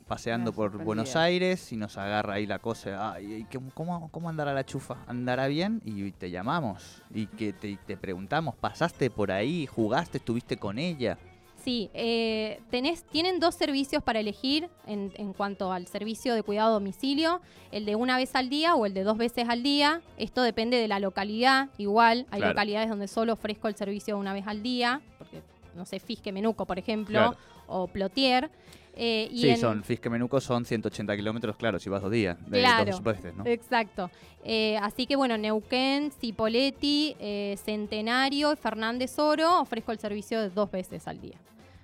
paseando 0.07 0.53
por 0.53 0.83
Buenos 0.83 1.15
Aires 1.15 1.71
y 1.71 1.77
nos 1.77 1.97
agarra 1.97 2.35
ahí 2.35 2.45
la 2.45 2.59
cosa. 2.59 3.13
Ay, 3.13 3.45
¿cómo, 3.73 4.09
¿Cómo 4.11 4.29
andará 4.29 4.53
la 4.53 4.65
chufa? 4.65 4.97
¿Andará 5.07 5.47
bien? 5.47 5.81
Y 5.85 6.11
te 6.11 6.29
llamamos 6.29 7.01
y 7.13 7.27
que 7.27 7.53
te, 7.53 7.97
preguntamos, 7.97 8.55
¿pasaste 8.55 9.09
por 9.09 9.31
ahí? 9.31 9.65
¿Jugaste? 9.65 10.17
¿Estuviste 10.17 10.57
con 10.57 10.77
ella? 10.77 11.17
Sí, 11.63 11.89
eh, 11.93 12.59
tenés, 12.69 13.03
tienen 13.05 13.39
dos 13.39 13.55
servicios 13.55 14.03
para 14.03 14.19
elegir 14.19 14.69
en, 14.85 15.33
cuanto 15.33 15.71
al 15.71 15.87
servicio 15.87 16.35
de 16.35 16.43
cuidado 16.43 16.71
a 16.71 16.73
domicilio, 16.73 17.41
el 17.71 17.85
de 17.85 17.95
una 17.95 18.17
vez 18.17 18.35
al 18.35 18.49
día 18.49 18.75
o 18.75 18.85
el 18.85 18.93
de 18.93 19.03
dos 19.03 19.17
veces 19.17 19.47
al 19.47 19.63
día. 19.63 20.01
Esto 20.17 20.41
depende 20.41 20.77
de 20.77 20.89
la 20.89 20.99
localidad, 20.99 21.69
igual, 21.77 22.27
hay 22.31 22.41
localidades 22.41 22.89
donde 22.89 23.07
solo 23.07 23.33
ofrezco 23.33 23.69
el 23.69 23.75
servicio 23.75 24.17
una 24.17 24.33
vez 24.33 24.45
al 24.45 24.61
día, 24.61 25.01
porque 25.17 25.41
no 25.75 25.85
sé, 25.85 25.99
Fisque 25.99 26.31
Menuco, 26.31 26.65
por 26.65 26.77
ejemplo, 26.77 27.35
o 27.67 27.87
Plotier. 27.87 28.49
Eh, 28.95 29.29
sí, 29.31 29.55
son, 29.57 29.83
Fisque 29.83 30.09
Menuco 30.09 30.39
son 30.39 30.65
180 30.65 31.15
kilómetros, 31.15 31.55
claro, 31.57 31.79
si 31.79 31.89
vas 31.89 32.01
dos 32.01 32.11
días, 32.11 32.37
de 32.49 32.59
claro, 32.59 32.99
veces, 33.01 33.33
¿no? 33.35 33.45
Exacto. 33.45 34.11
Eh, 34.43 34.77
así 34.77 35.07
que 35.07 35.15
bueno, 35.15 35.35
Neuquén, 35.37 36.11
Cipoletti, 36.11 37.15
eh, 37.19 37.57
Centenario 37.63 38.55
Fernández 38.55 39.17
Oro 39.17 39.61
ofrezco 39.61 39.91
el 39.91 39.99
servicio 39.99 40.41
de 40.41 40.49
dos 40.49 40.69
veces 40.69 41.07
al 41.07 41.19
día, 41.19 41.37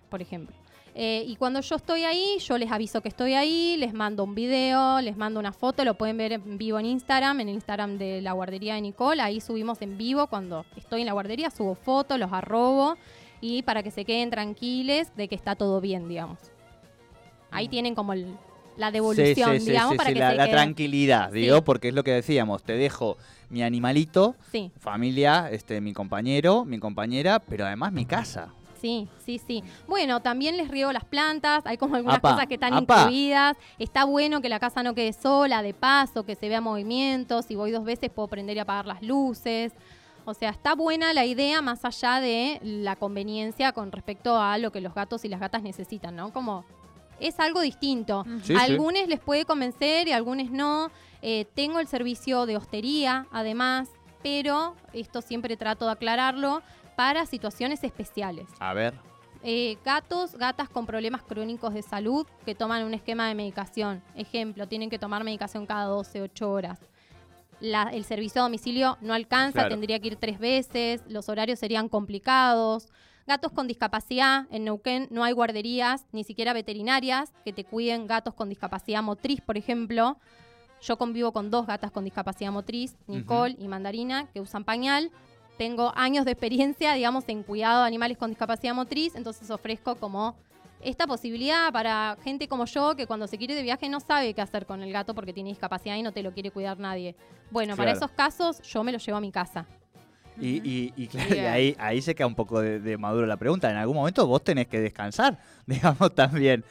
por 0.09 0.21
ejemplo. 0.21 0.55
Y 1.01 1.37
cuando 1.37 1.61
yo 1.61 1.77
estoy 1.77 2.03
ahí, 2.03 2.39
yo 2.39 2.57
les 2.57 2.69
aviso 2.69 2.99
que 2.99 3.07
estoy 3.07 3.33
ahí, 3.33 3.77
les 3.77 3.93
mando 3.93 4.25
un 4.25 4.35
video, 4.35 4.99
les 4.99 5.15
mando 5.15 5.39
una 5.39 5.53
foto, 5.53 5.85
lo 5.85 5.93
pueden 5.93 6.17
ver 6.17 6.33
en 6.33 6.57
vivo 6.57 6.77
en 6.77 6.87
Instagram, 6.87 7.39
en 7.39 7.47
el 7.47 7.55
Instagram 7.55 7.97
de 7.97 8.21
la 8.21 8.33
guardería 8.33 8.75
de 8.75 8.81
Nicole. 8.81 9.21
Ahí 9.21 9.39
subimos 9.39 9.81
en 9.81 9.97
vivo 9.97 10.27
cuando 10.27 10.65
estoy 10.75 10.99
en 10.99 11.05
la 11.05 11.13
guardería, 11.13 11.51
subo 11.51 11.75
fotos, 11.75 12.19
los 12.19 12.33
arrobo 12.33 12.97
y 13.39 13.63
para 13.63 13.81
que 13.81 13.91
se 13.91 14.03
queden 14.03 14.29
tranquiles 14.29 15.15
de 15.15 15.29
que 15.29 15.35
está 15.35 15.55
todo 15.55 15.79
bien, 15.79 16.09
digamos. 16.09 16.37
Ahí 17.51 17.67
tienen 17.67 17.95
como 17.95 18.13
el- 18.13 18.37
la 18.77 18.91
devolución, 18.91 19.53
Sí, 19.53 19.59
sí, 19.59 19.65
digamos, 19.71 19.91
sí, 19.91 19.97
para 19.97 20.13
que 20.13 20.19
la, 20.19 20.31
se 20.31 20.37
la 20.37 20.49
tranquilidad, 20.49 21.31
digo, 21.31 21.63
porque 21.63 21.89
es 21.89 21.93
lo 21.93 22.03
que 22.03 22.11
decíamos, 22.11 22.63
te 22.63 22.73
dejo 22.73 23.17
mi 23.49 23.61
animalito, 23.61 24.35
familia, 24.79 25.49
este, 25.51 25.81
mi 25.81 25.93
compañero, 25.93 26.63
mi 26.65 26.79
compañera, 26.79 27.39
pero 27.39 27.65
además 27.65 27.91
mi 27.91 28.05
casa. 28.05 28.53
Sí, 28.79 29.09
sí, 29.25 29.39
sí. 29.45 29.61
Bueno, 29.87 30.21
también 30.21 30.55
les 30.55 30.69
riego 30.69 30.93
las 30.93 31.03
plantas, 31.03 31.65
hay 31.65 31.75
como 31.77 31.95
algunas 31.97 32.19
Apa, 32.19 32.31
cosas 32.31 32.47
que 32.47 32.53
están 32.53 32.73
apa. 32.73 33.01
incluidas. 33.01 33.57
Está 33.77 34.05
bueno 34.05 34.41
que 34.41 34.47
la 34.47 34.59
casa 34.59 34.83
no 34.83 34.95
quede 34.95 35.11
sola, 35.11 35.61
de 35.61 35.73
paso, 35.73 36.23
que 36.25 36.35
se 36.35 36.47
vea 36.47 36.61
movimiento. 36.61 37.41
Si 37.41 37.55
voy 37.55 37.71
dos 37.71 37.83
veces 37.83 38.09
puedo 38.09 38.29
prender 38.29 38.55
y 38.55 38.61
apagar 38.61 38.85
las 38.85 39.01
luces. 39.01 39.73
O 40.23 40.33
sea, 40.33 40.51
está 40.51 40.75
buena 40.75 41.13
la 41.13 41.25
idea 41.25 41.61
más 41.61 41.83
allá 41.83 42.21
de 42.21 42.59
la 42.63 42.95
conveniencia 42.95 43.73
con 43.73 43.91
respecto 43.91 44.39
a 44.39 44.57
lo 44.57 44.71
que 44.71 44.79
los 44.79 44.93
gatos 44.93 45.25
y 45.25 45.27
las 45.27 45.41
gatas 45.41 45.61
necesitan, 45.61 46.15
¿no? 46.15 46.31
Como 46.31 46.63
es 47.19 47.39
algo 47.39 47.61
distinto. 47.61 48.25
Sí, 48.43 48.53
a 48.55 48.65
sí. 48.65 48.71
algunos 48.71 49.07
les 49.07 49.19
puede 49.19 49.45
convencer 49.45 50.07
y 50.07 50.11
a 50.11 50.15
algunos 50.17 50.49
no. 50.51 50.91
Eh, 51.21 51.45
tengo 51.53 51.79
el 51.79 51.87
servicio 51.87 52.45
de 52.45 52.55
hostería, 52.57 53.27
además, 53.31 53.89
pero 54.23 54.75
esto 54.93 55.21
siempre 55.21 55.57
trato 55.57 55.85
de 55.85 55.91
aclararlo 55.91 56.61
para 56.95 57.25
situaciones 57.25 57.83
especiales. 57.83 58.47
A 58.59 58.73
ver. 58.73 58.93
Eh, 59.41 59.77
gatos, 59.85 60.35
gatas 60.35 60.67
con 60.69 60.85
problemas 60.85 61.21
crónicos 61.23 61.73
de 61.73 61.81
salud 61.81 62.27
que 62.45 62.55
toman 62.55 62.83
un 62.83 62.93
esquema 62.93 63.27
de 63.29 63.35
medicación. 63.35 64.01
Ejemplo, 64.15 64.67
tienen 64.67 64.89
que 64.89 64.99
tomar 64.99 65.23
medicación 65.23 65.65
cada 65.65 65.85
12, 65.85 66.21
8 66.21 66.51
horas. 66.51 66.79
La- 67.61 67.89
el 67.91 68.03
servicio 68.05 68.41
a 68.41 68.43
domicilio 68.45 68.97
no 69.01 69.13
alcanza, 69.13 69.53
Claro. 69.59 69.69
tendría 69.69 69.99
que 69.99 70.07
ir 70.07 70.15
tres 70.17 70.39
veces, 70.39 71.01
los 71.07 71.27
horarios 71.29 71.59
serían 71.59 71.87
complicados. 71.89 72.87
Gatos 73.29 73.51
con 73.51 73.67
discapacidad, 73.67 74.47
en 74.49 74.63
Neuquén 74.63 75.07
no 75.11 75.23
hay 75.23 75.33
guarderías, 75.33 76.07
ni 76.11 76.23
siquiera 76.23 76.51
veterinarias, 76.51 77.31
que 77.45 77.53
te 77.53 77.63
cuiden 77.63 78.07
gatos 78.07 78.33
con 78.33 78.49
discapacidad 78.49 79.03
motriz, 79.03 79.39
por 79.39 79.55
ejemplo. 79.55 80.17
Yo 80.81 80.97
convivo 80.97 81.31
con 81.31 81.51
dos 81.51 81.67
gatas 81.67 81.91
con 81.91 82.03
discapacidad 82.03 82.51
motriz, 82.51 82.95
Nicole 83.05 83.55
y 83.59 83.67
Mandarina, 83.67 84.25
que 84.31 84.41
usan 84.41 84.63
pañal. 84.63 85.11
Tengo 85.59 85.93
años 85.95 86.25
de 86.25 86.31
experiencia, 86.31 86.93
digamos, 86.93 87.25
en 87.27 87.43
cuidado 87.43 87.81
de 87.81 87.87
animales 87.87 88.17
con 88.17 88.31
discapacidad 88.31 88.73
motriz, 88.73 89.13
entonces 89.13 89.51
ofrezco 89.51 89.93
como 89.97 90.35
esta 90.81 91.05
posibilidad 91.05 91.71
para 91.71 92.17
gente 92.23 92.47
como 92.47 92.65
yo 92.65 92.95
que 92.95 93.05
cuando 93.05 93.27
se 93.27 93.37
quiere 93.37 93.53
de 93.53 93.61
viaje 93.61 93.89
no 93.89 93.99
sabe 93.99 94.33
qué 94.33 94.41
hacer 94.41 94.65
con 94.65 94.81
el 94.81 94.91
gato 94.91 95.13
porque 95.13 95.33
tiene 95.33 95.51
discapacidad 95.51 95.97
y 95.97 96.01
no 96.01 96.13
te 96.13 96.23
lo 96.23 96.33
quiere 96.33 96.49
cuidar 96.49 96.79
nadie. 96.79 97.15
Bueno, 97.51 97.77
para 97.77 97.91
esos 97.91 98.09
casos 98.09 98.59
yo 98.63 98.83
me 98.83 98.91
lo 98.91 98.97
llevo 98.97 99.19
a 99.19 99.21
mi 99.21 99.31
casa. 99.31 99.67
Y, 100.41 100.61
y, 100.63 100.93
y 100.95 101.07
claro, 101.07 101.35
y 101.35 101.39
ahí, 101.39 101.75
ahí 101.79 102.01
se 102.01 102.15
queda 102.15 102.27
un 102.27 102.35
poco 102.35 102.61
de, 102.61 102.79
de 102.79 102.97
maduro 102.97 103.27
la 103.27 103.37
pregunta. 103.37 103.69
En 103.69 103.77
algún 103.77 103.95
momento 103.97 104.25
vos 104.25 104.43
tenés 104.43 104.67
que 104.67 104.79
descansar, 104.79 105.37
digamos 105.65 106.13
también. 106.15 106.63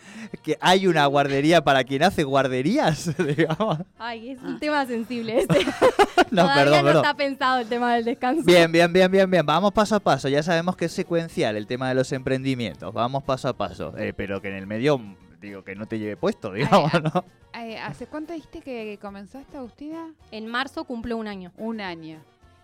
Que 0.43 0.57
hay 0.61 0.87
una 0.87 1.07
guardería 1.07 1.63
para 1.63 1.85
quien 1.85 2.03
hace 2.03 2.25
guarderías, 2.25 3.15
digamos. 3.37 3.79
Ay, 3.99 4.31
es 4.31 4.43
un 4.43 4.59
tema 4.59 4.87
sensible 4.87 5.39
este. 5.41 5.65
No, 6.31 6.43
Todavía 6.43 6.55
perdón, 6.65 6.79
no 6.79 6.85
perdón. 6.85 7.05
está 7.05 7.15
pensado 7.17 7.59
el 7.61 7.69
tema 7.69 7.95
del 7.95 8.05
descanso. 8.05 8.43
Bien, 8.45 8.71
bien, 8.73 8.93
bien, 8.93 9.11
bien, 9.11 9.31
bien. 9.31 9.45
Vamos 9.47 9.73
paso 9.73 9.97
a 9.97 10.01
paso. 10.01 10.29
Ya 10.29 10.43
sabemos 10.43 10.77
que 10.77 10.87
es 10.87 10.93
secuencial 10.93 11.57
el 11.57 11.67
tema 11.67 11.89
de 11.89 11.95
los 11.95 12.11
emprendimientos. 12.13 12.93
Vamos 12.95 13.23
paso 13.25 13.49
a 13.49 13.57
paso. 13.57 13.95
Eh, 13.99 14.13
pero 14.17 14.41
que 14.41 14.49
en 14.49 14.55
el 14.55 14.67
medio, 14.67 15.01
digo, 15.41 15.63
que 15.63 15.75
no 15.75 15.87
te 15.87 15.99
lleve 15.99 16.17
puesto, 16.17 16.53
digamos, 16.53 16.93
¿no? 17.03 17.25
Eh, 17.55 17.79
¿Hace 17.79 18.07
cuánto 18.07 18.33
dijiste 18.33 18.61
que 18.61 18.99
comenzaste, 19.01 19.57
Agustina? 19.57 20.13
En 20.31 20.47
marzo 20.47 20.85
cumplo 20.85 21.17
un 21.17 21.29
año. 21.29 21.53
Un 21.57 21.81
año. 21.81 22.19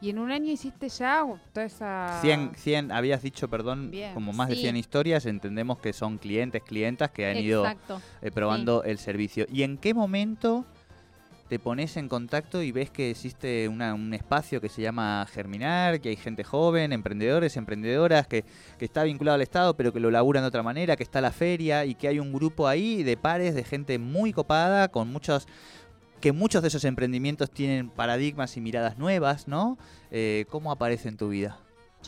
Y 0.05 0.11
en 0.11 0.19
un 0.19 0.31
año 0.31 0.53
hiciste 0.53 0.91
ya 0.91 1.25
toda 1.55 1.65
esa... 1.65 2.19
100, 2.21 2.53
100, 2.57 2.93
habías 2.93 3.23
dicho, 3.23 3.49
perdón, 3.49 3.91
Bien. 3.91 4.13
como 4.13 4.35
más 4.35 4.51
de 4.51 4.57
Sí. 4.57 4.61
100 4.61 4.77
historias. 4.77 5.25
Entendemos 5.25 5.79
que 5.79 5.95
son 5.95 6.19
clientes, 6.19 6.63
clientas 6.63 7.11
que 7.11 7.27
han 7.27 7.39
ido 7.39 7.65
eh, 8.21 8.31
probando 8.31 8.83
el 8.85 8.99
servicio. 8.99 9.47
¿Y 9.51 9.63
en 9.63 9.79
qué 9.79 9.95
momento 9.95 10.67
te 11.49 11.59
pones 11.59 11.97
en 11.97 12.09
contacto 12.11 12.63
y 12.63 12.71
ves 12.71 12.91
que 12.91 13.11
existe 13.11 13.67
una- 13.69 13.95
un 13.95 14.13
espacio 14.13 14.61
que 14.61 14.69
se 14.69 14.83
llama 14.83 15.27
Germinar, 15.33 16.01
que 16.03 16.11
hay 16.11 16.17
gente 16.17 16.45
joven, 16.45 16.93
emprendedores, 16.93 17.57
emprendedoras, 17.57 18.27
que, 18.27 18.45
que 18.79 18.85
está 18.85 19.05
vinculado 19.05 19.37
al 19.37 19.43
Estado, 19.43 19.75
pero 19.75 19.91
que 19.93 20.01
lo 20.01 20.11
laburan 20.11 20.43
de 20.43 20.49
otra 20.49 20.63
manera, 20.63 20.97
que 20.97 21.03
está 21.03 21.23
la 21.23 21.33
feria 21.33 21.87
y 21.87 21.95
que 21.95 22.09
hay 22.09 22.19
un 22.19 22.31
grupo 22.33 22.67
ahí 22.69 23.03
de 23.03 23.17
pares, 23.17 23.55
de 23.55 23.65
gente 23.65 23.99
muy 23.99 24.33
copada, 24.35 24.89
con 24.89 25.09
muchos 25.13 25.47
que 26.25 26.33
muchos 26.33 26.63
de 26.63 26.69
esos 26.69 26.87
emprendimientos 26.87 27.51
tienen 27.51 27.91
paradigmas 27.91 28.57
y 28.57 28.63
miradas 28.63 28.97
nuevas, 28.97 29.47
¿no? 29.47 29.77
Eh, 30.11 30.47
¿Cómo 30.49 30.73
aparece 30.73 31.11
en 31.11 31.19
tu 31.19 31.29
vida? 31.29 31.59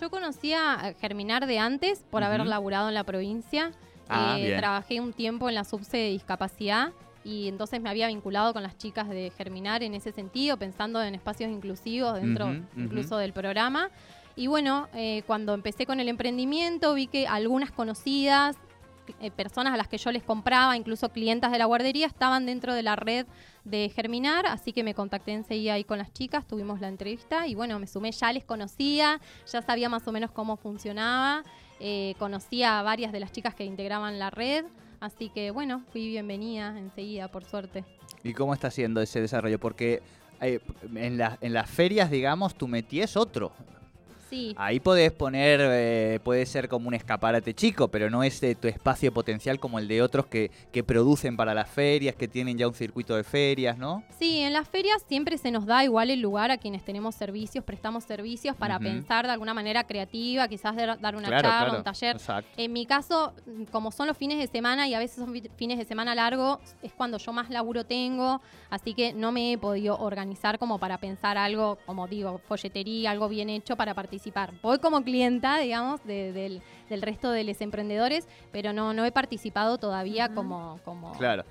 Yo 0.00 0.08
conocía 0.08 0.72
a 0.72 0.94
Germinar 0.94 1.46
de 1.46 1.58
antes 1.58 2.02
por 2.10 2.24
haber 2.24 2.46
laburado 2.46 2.88
en 2.88 2.94
la 2.94 3.04
provincia. 3.04 3.72
Ah, 4.08 4.38
Eh, 4.38 4.56
trabajé 4.56 5.02
un 5.02 5.12
tiempo 5.12 5.50
en 5.50 5.54
la 5.54 5.64
subse 5.64 5.98
de 5.98 6.08
discapacidad 6.08 6.92
y 7.24 7.48
entonces 7.48 7.78
me 7.82 7.90
había 7.90 8.06
vinculado 8.06 8.54
con 8.54 8.62
las 8.62 8.78
chicas 8.78 9.06
de 9.10 9.30
Germinar 9.36 9.82
en 9.82 9.92
ese 9.92 10.12
sentido, 10.12 10.56
pensando 10.56 11.02
en 11.02 11.14
espacios 11.14 11.50
inclusivos 11.50 12.14
dentro 12.14 12.56
incluso 12.74 13.18
del 13.18 13.34
programa. 13.34 13.90
Y 14.34 14.46
bueno, 14.46 14.88
eh, 14.94 15.24
cuando 15.26 15.52
empecé 15.52 15.84
con 15.84 16.00
el 16.00 16.08
emprendimiento 16.08 16.94
vi 16.94 17.06
que 17.06 17.26
algunas 17.26 17.70
conocidas, 17.70 18.56
eh, 19.20 19.30
personas 19.30 19.74
a 19.74 19.76
las 19.76 19.88
que 19.88 19.98
yo 19.98 20.10
les 20.12 20.22
compraba, 20.22 20.76
incluso 20.76 21.10
clientas 21.10 21.52
de 21.52 21.58
la 21.58 21.64
guardería, 21.64 22.06
estaban 22.06 22.46
dentro 22.46 22.74
de 22.74 22.82
la 22.82 22.96
red 22.96 23.26
de 23.64 23.90
Germinar, 23.94 24.46
así 24.46 24.72
que 24.72 24.82
me 24.82 24.94
contacté 24.94 25.32
enseguida 25.32 25.74
ahí 25.74 25.84
con 25.84 25.98
las 25.98 26.12
chicas, 26.12 26.46
tuvimos 26.46 26.80
la 26.80 26.88
entrevista 26.88 27.46
y 27.46 27.54
bueno, 27.54 27.78
me 27.78 27.86
sumé, 27.86 28.12
ya 28.12 28.32
les 28.32 28.44
conocía, 28.44 29.20
ya 29.50 29.62
sabía 29.62 29.88
más 29.88 30.06
o 30.06 30.12
menos 30.12 30.30
cómo 30.30 30.56
funcionaba, 30.56 31.42
eh, 31.80 32.14
conocía 32.18 32.78
a 32.78 32.82
varias 32.82 33.12
de 33.12 33.20
las 33.20 33.32
chicas 33.32 33.54
que 33.54 33.64
integraban 33.64 34.18
la 34.18 34.30
red, 34.30 34.64
así 35.00 35.28
que 35.28 35.50
bueno, 35.50 35.82
fui 35.92 36.08
bienvenida 36.08 36.78
enseguida, 36.78 37.28
por 37.28 37.44
suerte. 37.44 37.84
¿Y 38.22 38.32
cómo 38.32 38.54
está 38.54 38.70
siendo 38.70 39.00
ese 39.00 39.20
desarrollo? 39.20 39.58
Porque 39.58 40.02
eh, 40.40 40.60
en, 40.94 41.20
en 41.40 41.52
las 41.52 41.70
ferias, 41.70 42.10
digamos, 42.10 42.54
tu 42.54 42.68
metí 42.68 43.00
es 43.00 43.16
otro. 43.16 43.52
Sí, 44.28 44.54
Ahí 44.58 44.80
podés 44.80 45.12
poner, 45.12 45.60
eh, 45.62 46.20
puede 46.24 46.44
ser 46.46 46.68
como 46.68 46.88
un 46.88 46.94
escaparate 46.94 47.54
chico, 47.54 47.88
pero 47.88 48.10
no 48.10 48.22
es 48.24 48.40
de 48.40 48.54
tu 48.56 48.66
espacio 48.68 49.12
potencial 49.12 49.60
como 49.60 49.78
el 49.78 49.86
de 49.86 50.02
otros 50.02 50.26
que, 50.26 50.50
que 50.72 50.82
producen 50.82 51.36
para 51.36 51.54
las 51.54 51.70
ferias, 51.70 52.16
que 52.16 52.26
tienen 52.26 52.58
ya 52.58 52.66
un 52.66 52.74
circuito 52.74 53.14
de 53.14 53.22
ferias, 53.22 53.78
¿no? 53.78 54.02
Sí, 54.18 54.40
en 54.40 54.52
las 54.52 54.68
ferias 54.68 55.02
siempre 55.08 55.38
se 55.38 55.50
nos 55.52 55.64
da 55.66 55.84
igual 55.84 56.10
el 56.10 56.20
lugar 56.20 56.50
a 56.50 56.58
quienes 56.58 56.84
tenemos 56.84 57.14
servicios, 57.14 57.64
prestamos 57.64 58.04
servicios 58.04 58.56
para 58.56 58.78
pensar 58.80 59.26
de 59.26 59.32
alguna 59.32 59.54
manera 59.54 59.84
creativa, 59.84 60.48
quizás 60.48 60.74
dar 60.74 60.98
dar 61.00 61.14
una 61.14 61.28
Claro, 61.28 61.42
charla, 61.48 61.64
claro. 61.66 61.78
un 61.78 61.84
taller. 61.84 62.16
Exacto. 62.16 62.50
En 62.56 62.72
mi 62.72 62.84
caso, 62.86 63.32
como 63.70 63.92
son 63.92 64.08
los 64.08 64.16
fines 64.16 64.38
de 64.38 64.46
semana 64.48 64.88
y 64.88 64.94
a 64.94 64.98
veces 64.98 65.16
son 65.16 65.32
fi- 65.32 65.50
fines 65.56 65.78
de 65.78 65.84
semana 65.84 66.14
largos, 66.14 66.58
es 66.82 66.92
cuando 66.92 67.18
yo 67.18 67.32
más 67.32 67.48
laburo 67.50 67.84
tengo, 67.84 68.40
así 68.70 68.94
que 68.94 69.12
no 69.12 69.30
me 69.30 69.52
he 69.52 69.58
podido 69.58 69.96
organizar 69.98 70.58
como 70.58 70.78
para 70.78 70.98
pensar 70.98 71.38
algo, 71.38 71.78
como 71.86 72.08
digo, 72.08 72.38
folletería, 72.48 73.12
algo 73.12 73.28
bien 73.28 73.50
hecho 73.50 73.76
para 73.76 73.94
participar. 73.94 74.15
Voy 74.62 74.78
como 74.78 75.02
clienta, 75.02 75.58
digamos, 75.58 76.04
de- 76.04 76.32
del, 76.32 76.62
del 76.88 77.02
resto 77.02 77.30
de 77.30 77.44
los 77.44 77.60
emprendedores, 77.60 78.26
pero 78.52 78.72
no, 78.72 78.92
no 78.94 79.04
he 79.04 79.12
participado 79.12 79.78
todavía 79.78 80.28
como, 80.34 80.78
como... 80.84 81.12
Claro. 81.18 81.44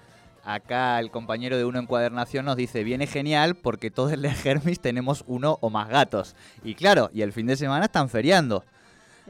Acá 0.47 0.99
el 0.99 1.10
compañero 1.10 1.58
de 1.58 1.65
Uno 1.65 1.80
Encuadernación 1.80 2.45
nos 2.45 2.56
dice, 2.56 2.84
viene 2.84 3.08
genial 3.08 3.56
porque 3.56 3.89
todos 3.89 4.12
en 4.13 4.23
el 4.25 4.32
Hermis 4.45 4.80
tenemos 4.80 5.23
uno 5.25 5.58
o 5.60 5.71
más 5.71 5.89
gatos. 5.89 6.36
Y 6.63 6.75
claro, 6.75 7.10
y 7.13 7.23
el 7.23 7.34
fin 7.34 7.47
de 7.47 7.58
semana 7.58 7.86
están 7.86 8.10
feriando. 8.10 8.63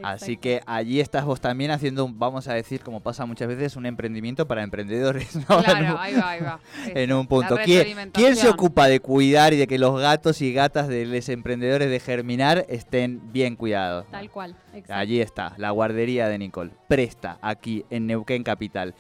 Así 0.03 0.37
que 0.37 0.61
allí 0.65 0.99
estás 0.99 1.25
vos 1.25 1.39
también 1.39 1.71
haciendo, 1.71 2.03
un- 2.05 2.17
vamos 2.19 2.47
a 2.47 2.53
decir, 2.53 2.81
como 2.81 2.99
pasa 3.01 3.25
muchas 3.25 3.47
veces, 3.47 3.75
un 3.75 3.85
emprendimiento 3.85 4.47
para 4.47 4.63
emprendedores. 4.63 5.35
¿no? 5.49 5.63
Claro, 5.63 5.97
ahí 5.99 6.15
va, 6.15 6.29
ahí 6.29 6.41
va. 6.41 6.59
en 6.87 7.13
un 7.13 7.27
punto. 7.27 7.57
¿Quién, 7.63 8.11
quién 8.11 8.35
se 8.35 8.49
ocupa 8.49 8.87
de 8.87 8.99
cuidar 8.99 9.53
y 9.53 9.57
de 9.57 9.67
que 9.67 9.77
los 9.79 9.99
gatos 9.99 10.41
y 10.41 10.51
gatas 10.53 10.87
de 10.87 11.05
los 11.05 11.29
emprendedores 11.29 11.89
de 11.89 11.99
Germinar 11.99 12.65
estén 12.69 13.31
bien 13.31 13.55
cuidados? 13.55 14.05
Tal 14.11 14.29
cual, 14.29 14.55
exacto. 14.73 14.93
Allí 14.93 15.21
está, 15.21 15.53
la 15.57 15.71
guardería 15.71 16.27
de 16.27 16.37
Nicole. 16.39 16.71
Presta, 16.87 17.37
aquí 17.41 17.85
en 17.89 18.07
Neuquén 18.07 18.43
Capital. 18.43 18.95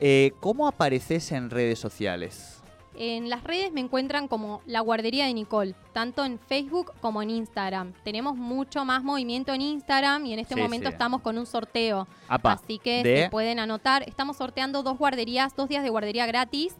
Eh, 0.00 0.32
¿Cómo 0.40 0.66
apareces 0.66 1.30
en 1.30 1.50
redes 1.50 1.78
sociales? 1.78 2.61
En 2.94 3.30
las 3.30 3.42
redes 3.44 3.72
me 3.72 3.80
encuentran 3.80 4.28
como 4.28 4.60
la 4.66 4.80
guardería 4.80 5.24
de 5.26 5.32
Nicole, 5.34 5.74
tanto 5.92 6.24
en 6.24 6.38
Facebook 6.38 6.92
como 7.00 7.22
en 7.22 7.30
Instagram. 7.30 7.94
Tenemos 8.04 8.36
mucho 8.36 8.84
más 8.84 9.02
movimiento 9.02 9.52
en 9.54 9.62
Instagram 9.62 10.26
y 10.26 10.34
en 10.34 10.40
este 10.40 10.54
Sí, 10.54 10.60
momento 10.60 10.88
sí. 10.88 10.92
estamos 10.92 11.22
con 11.22 11.38
un 11.38 11.46
sorteo. 11.46 12.06
Apa, 12.28 12.52
Así 12.52 12.78
que 12.78 13.02
de- 13.02 13.22
se 13.24 13.30
pueden 13.30 13.58
anotar. 13.58 14.02
Estamos 14.06 14.36
sorteando 14.36 14.82
dos 14.82 14.98
guarderías, 14.98 15.56
dos 15.56 15.68
días 15.68 15.82
de 15.82 15.88
guardería 15.90 16.26
gratis 16.26 16.76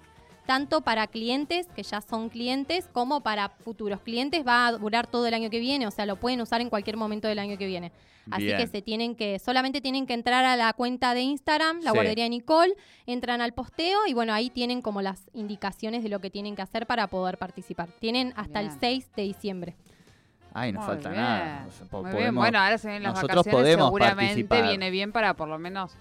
tanto 0.46 0.80
para 0.80 1.06
clientes 1.06 1.66
que 1.74 1.82
ya 1.82 2.00
son 2.00 2.28
clientes 2.28 2.88
como 2.92 3.20
para 3.22 3.48
futuros 3.48 4.00
clientes. 4.00 4.44
Va 4.46 4.66
a 4.66 4.72
durar 4.72 5.06
todo 5.06 5.26
el 5.26 5.34
año 5.34 5.50
que 5.50 5.60
viene, 5.60 5.86
o 5.86 5.90
sea, 5.90 6.06
lo 6.06 6.16
pueden 6.16 6.40
usar 6.40 6.60
en 6.60 6.68
cualquier 6.70 6.96
momento 6.96 7.28
del 7.28 7.38
año 7.38 7.56
que 7.58 7.66
viene. 7.66 7.92
Así 8.30 8.44
Bien. 8.44 8.56
que 8.58 8.66
se 8.68 8.82
tienen 8.82 9.16
que, 9.16 9.40
solamente 9.40 9.80
tienen 9.80 10.06
que 10.06 10.14
entrar 10.14 10.44
a 10.44 10.54
la 10.54 10.72
cuenta 10.74 11.12
de 11.12 11.22
Instagram, 11.22 11.80
la 11.82 11.90
Sí. 11.90 11.96
guardería 11.96 12.24
de 12.24 12.30
Nicole, 12.30 12.74
entran 13.06 13.40
al 13.40 13.52
posteo 13.52 13.98
y 14.06 14.14
bueno, 14.14 14.32
ahí 14.32 14.48
tienen 14.48 14.80
como 14.80 15.02
las 15.02 15.28
indicaciones 15.32 16.04
de 16.04 16.08
lo 16.08 16.20
que 16.20 16.30
tienen 16.30 16.54
que 16.54 16.62
hacer 16.62 16.86
para 16.86 17.08
poder 17.08 17.36
participar. 17.38 17.88
Tienen 17.98 18.32
hasta 18.36 18.60
el 18.60 18.68
Bien. 18.68 18.78
6 18.80 19.10
de 19.16 19.22
diciembre. 19.22 19.76
Ay, 20.54 20.70
no 20.70 20.80
Muy 20.80 20.86
falta 20.86 21.08
bien, 21.08 21.20
nada. 21.20 21.66
Muy 21.90 22.02
bien. 22.02 22.12
podemos- 22.12 22.42
Bueno, 22.42 22.58
ahora 22.60 22.78
se 22.78 22.88
ven 22.88 23.02
las 23.02 23.14
nosotros 23.14 23.38
vacaciones, 23.38 23.60
podemos 23.62 23.86
seguramente 23.86 24.24
participar. 24.44 24.62
viene 24.68 24.90
bien 24.90 25.10
para 25.10 25.34
por 25.34 25.48
lo 25.48 25.58
menos 25.58 25.92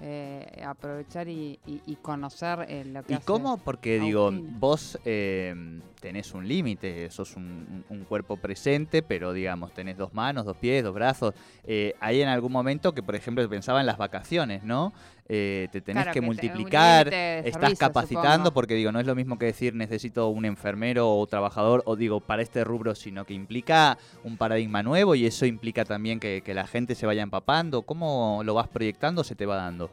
eh, 0.00 0.62
aprovechar 0.64 1.28
y, 1.28 1.58
y- 1.66 1.82
y 1.86 1.96
conocer 1.96 2.66
eh, 2.68 2.84
lo 2.84 3.02
que 3.02 3.14
¿Y 3.14 3.16
hace 3.16 3.24
cómo? 3.26 3.58
Porque 3.58 3.98
digo, 4.00 4.30
vos 4.58 4.98
eh, 5.04 5.54
tenés 6.02 6.34
un 6.34 6.46
límite, 6.46 7.08
sos 7.10 7.36
un, 7.36 7.84
un 7.88 8.04
cuerpo 8.04 8.36
presente, 8.36 9.02
pero 9.02 9.32
digamos, 9.32 9.72
tenés 9.72 9.96
dos 9.96 10.12
manos, 10.12 10.44
dos 10.44 10.56
pies, 10.56 10.82
dos 10.82 10.92
brazos. 10.92 11.32
Eh, 11.64 11.94
hay 12.00 12.20
en 12.20 12.28
algún 12.28 12.50
momento 12.50 12.92
que, 12.92 13.02
por 13.02 13.14
ejemplo, 13.14 13.48
pensaba 13.48 13.80
en 13.80 13.86
las 13.86 13.96
vacaciones, 13.96 14.64
¿no? 14.64 14.92
Eh, 15.28 15.68
te 15.70 15.80
tenés 15.80 16.02
Claro, 16.02 16.12
que 16.12 16.20
multiplicar, 16.20 17.08
estás 17.14 17.78
capacitando, 17.78 18.46
supongo. 18.48 18.52
porque 18.54 18.74
digo, 18.74 18.90
no 18.92 18.98
es 19.00 19.06
lo 19.06 19.14
mismo 19.14 19.38
que 19.38 19.46
decir 19.46 19.74
necesito 19.74 20.28
un 20.28 20.44
enfermero 20.44 21.08
o 21.16 21.26
trabajador, 21.28 21.82
o 21.86 21.94
digo, 21.94 22.20
para 22.20 22.42
este 22.42 22.64
rubro, 22.64 22.94
sino 22.96 23.24
que 23.24 23.32
implica 23.32 23.96
un 24.24 24.36
paradigma 24.36 24.82
nuevo 24.82 25.14
y 25.14 25.24
eso 25.24 25.46
implica 25.46 25.84
también 25.84 26.18
que, 26.20 26.42
que 26.44 26.52
la 26.52 26.66
gente 26.66 26.96
se 26.96 27.06
vaya 27.06 27.22
empapando. 27.22 27.82
¿Cómo 27.82 28.42
lo 28.44 28.54
vas 28.54 28.66
proyectando 28.68 29.20
o 29.20 29.24
se 29.24 29.36
te 29.36 29.46
va 29.46 29.56
dando? 29.56 29.90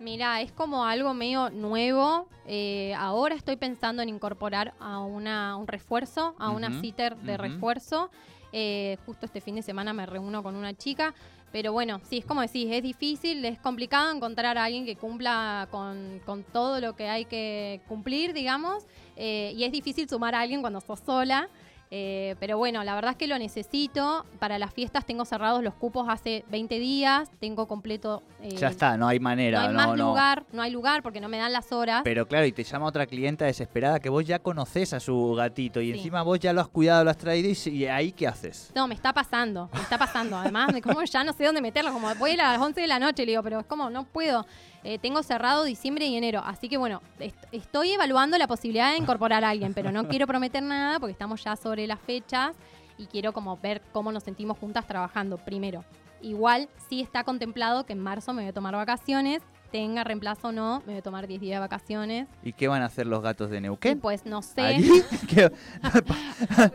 Mira, 0.00 0.40
es 0.40 0.52
como 0.52 0.84
algo 0.84 1.12
medio 1.12 1.50
nuevo. 1.50 2.28
Eh, 2.46 2.94
ahora 2.96 3.34
estoy 3.34 3.56
pensando 3.56 4.00
en 4.00 4.08
incorporar 4.08 4.74
a 4.78 5.00
una, 5.00 5.56
un 5.56 5.66
refuerzo, 5.66 6.34
a 6.38 6.50
una 6.50 6.80
sitter 6.80 7.16
de 7.16 7.36
refuerzo. 7.36 8.10
Eh, 8.52 8.96
justo 9.04 9.26
este 9.26 9.40
fin 9.40 9.56
de 9.56 9.62
semana 9.62 9.92
me 9.92 10.06
reúno 10.06 10.42
con 10.42 10.54
una 10.54 10.72
chica. 10.74 11.14
Pero 11.50 11.72
bueno, 11.72 12.00
sí, 12.08 12.18
es 12.18 12.26
como 12.26 12.42
decís, 12.42 12.68
es 12.70 12.82
difícil, 12.82 13.44
es 13.44 13.58
complicado 13.58 14.14
encontrar 14.14 14.58
a 14.58 14.64
alguien 14.64 14.84
que 14.84 14.96
cumpla 14.96 15.66
con, 15.70 16.20
con 16.26 16.44
todo 16.44 16.78
lo 16.80 16.94
que 16.94 17.08
hay 17.08 17.24
que 17.24 17.80
cumplir, 17.88 18.34
digamos. 18.34 18.84
eh, 19.16 19.52
y 19.56 19.64
es 19.64 19.72
difícil 19.72 20.08
sumar 20.08 20.34
a 20.34 20.40
alguien 20.40 20.60
cuando 20.60 20.80
sos 20.80 21.00
sola. 21.00 21.48
Eh, 21.90 22.36
pero 22.38 22.58
bueno, 22.58 22.84
la 22.84 22.94
verdad 22.94 23.12
es 23.12 23.16
que 23.16 23.26
lo 23.26 23.38
necesito. 23.38 24.26
Para 24.38 24.58
las 24.58 24.72
fiestas 24.74 25.06
tengo 25.06 25.24
cerrados 25.24 25.62
los 25.62 25.74
cupos 25.74 26.06
hace 26.08 26.44
20 26.50 26.78
días. 26.78 27.30
Tengo 27.40 27.66
completo. 27.66 28.22
eh, 28.42 28.50
Ya 28.56 28.68
está, 28.68 28.96
no 28.96 29.08
hay 29.08 29.18
manera. 29.20 29.60
no 29.62 29.66
hay 29.68 29.72
no, 29.72 29.74
más 29.74 29.96
no. 29.98 30.08
lugar, 30.08 30.44
no 30.52 30.62
hay 30.62 30.70
lugar 30.70 31.02
porque 31.02 31.20
no 31.20 31.28
me 31.28 31.38
dan 31.38 31.52
las 31.52 31.72
horas. 31.72 32.02
Pero 32.04 32.26
claro, 32.28 32.44
y 32.46 32.52
te 32.52 32.62
llama 32.64 32.86
otra 32.86 33.06
clienta 33.06 33.46
desesperada 33.46 34.00
que 34.00 34.08
vos 34.10 34.24
ya 34.24 34.38
conocés 34.38 34.92
a 34.92 35.00
su 35.00 35.34
gatito 35.34 35.80
y 35.80 35.92
Sí. 35.92 35.98
encima 35.98 36.22
vos 36.22 36.38
ya 36.38 36.52
lo 36.52 36.60
has 36.60 36.68
cuidado, 36.68 37.04
lo 37.04 37.10
has 37.10 37.16
traído 37.16 37.50
y, 37.70 37.86
ahí 37.86 38.12
qué 38.12 38.26
haces. 38.28 38.70
No, 38.74 38.86
me 38.86 38.94
está 38.94 39.12
pasando, 39.12 39.70
me 39.72 39.80
está 39.80 39.96
pasando. 39.96 40.36
Además, 40.36 40.72
de 40.74 40.82
como 40.82 41.02
ya 41.04 41.24
no 41.24 41.32
sé 41.32 41.44
dónde 41.44 41.60
meterlo, 41.62 41.92
como 41.92 42.14
voy 42.16 42.30
a 42.30 42.34
ir 42.34 42.40
a 42.42 42.52
las 42.52 42.60
11 42.60 42.80
de 42.82 42.86
la 42.86 42.98
noche, 42.98 43.24
le 43.24 43.32
digo, 43.32 43.42
pero 43.42 43.60
es 43.60 43.66
como, 43.66 43.88
no 43.90 44.04
puedo. 44.04 44.44
Eh, 44.84 44.98
tengo 44.98 45.22
cerrado 45.24 45.64
diciembre 45.64 46.06
y 46.06 46.16
enero, 46.16 46.40
así 46.44 46.68
que 46.68 46.76
bueno, 46.76 47.02
est- 47.18 47.34
estoy 47.50 47.90
evaluando 47.92 48.38
la 48.38 48.46
posibilidad 48.46 48.92
de 48.92 48.98
incorporar 48.98 49.44
a 49.44 49.50
alguien, 49.50 49.74
pero 49.74 49.90
no 49.90 50.06
quiero 50.06 50.26
prometer 50.28 50.62
nada 50.62 51.00
porque 51.00 51.10
estamos 51.12 51.42
ya 51.42 51.56
sobre 51.56 51.77
las 51.86 52.00
fechas 52.00 52.56
y 52.96 53.06
quiero 53.06 53.32
como 53.32 53.56
ver 53.58 53.80
cómo 53.92 54.10
nos 54.12 54.24
sentimos 54.24 54.58
juntas 54.58 54.86
trabajando 54.86 55.38
primero. 55.38 55.84
Igual 56.20 56.68
sí 56.88 57.00
está 57.00 57.22
contemplado 57.22 57.86
que 57.86 57.92
en 57.92 58.00
marzo 58.00 58.32
me 58.32 58.42
voy 58.42 58.48
a 58.48 58.52
tomar 58.52 58.74
vacaciones, 58.74 59.40
tenga 59.70 60.02
reemplazo 60.02 60.48
o 60.48 60.52
no, 60.52 60.78
me 60.80 60.94
voy 60.94 60.96
a 60.96 61.02
tomar 61.02 61.28
10 61.28 61.40
días 61.40 61.56
de 61.56 61.60
vacaciones. 61.60 62.26
¿Y 62.42 62.52
qué 62.54 62.66
van 62.66 62.82
a 62.82 62.86
hacer 62.86 63.06
los 63.06 63.22
gatos 63.22 63.50
de 63.50 63.58
Y 63.58 63.60
Neuquén? 63.60 64.00
pues 64.00 64.26
no 64.26 64.42
sé. 64.42 64.62
¿Allí? 64.62 65.02
¿Qué- 65.28 65.52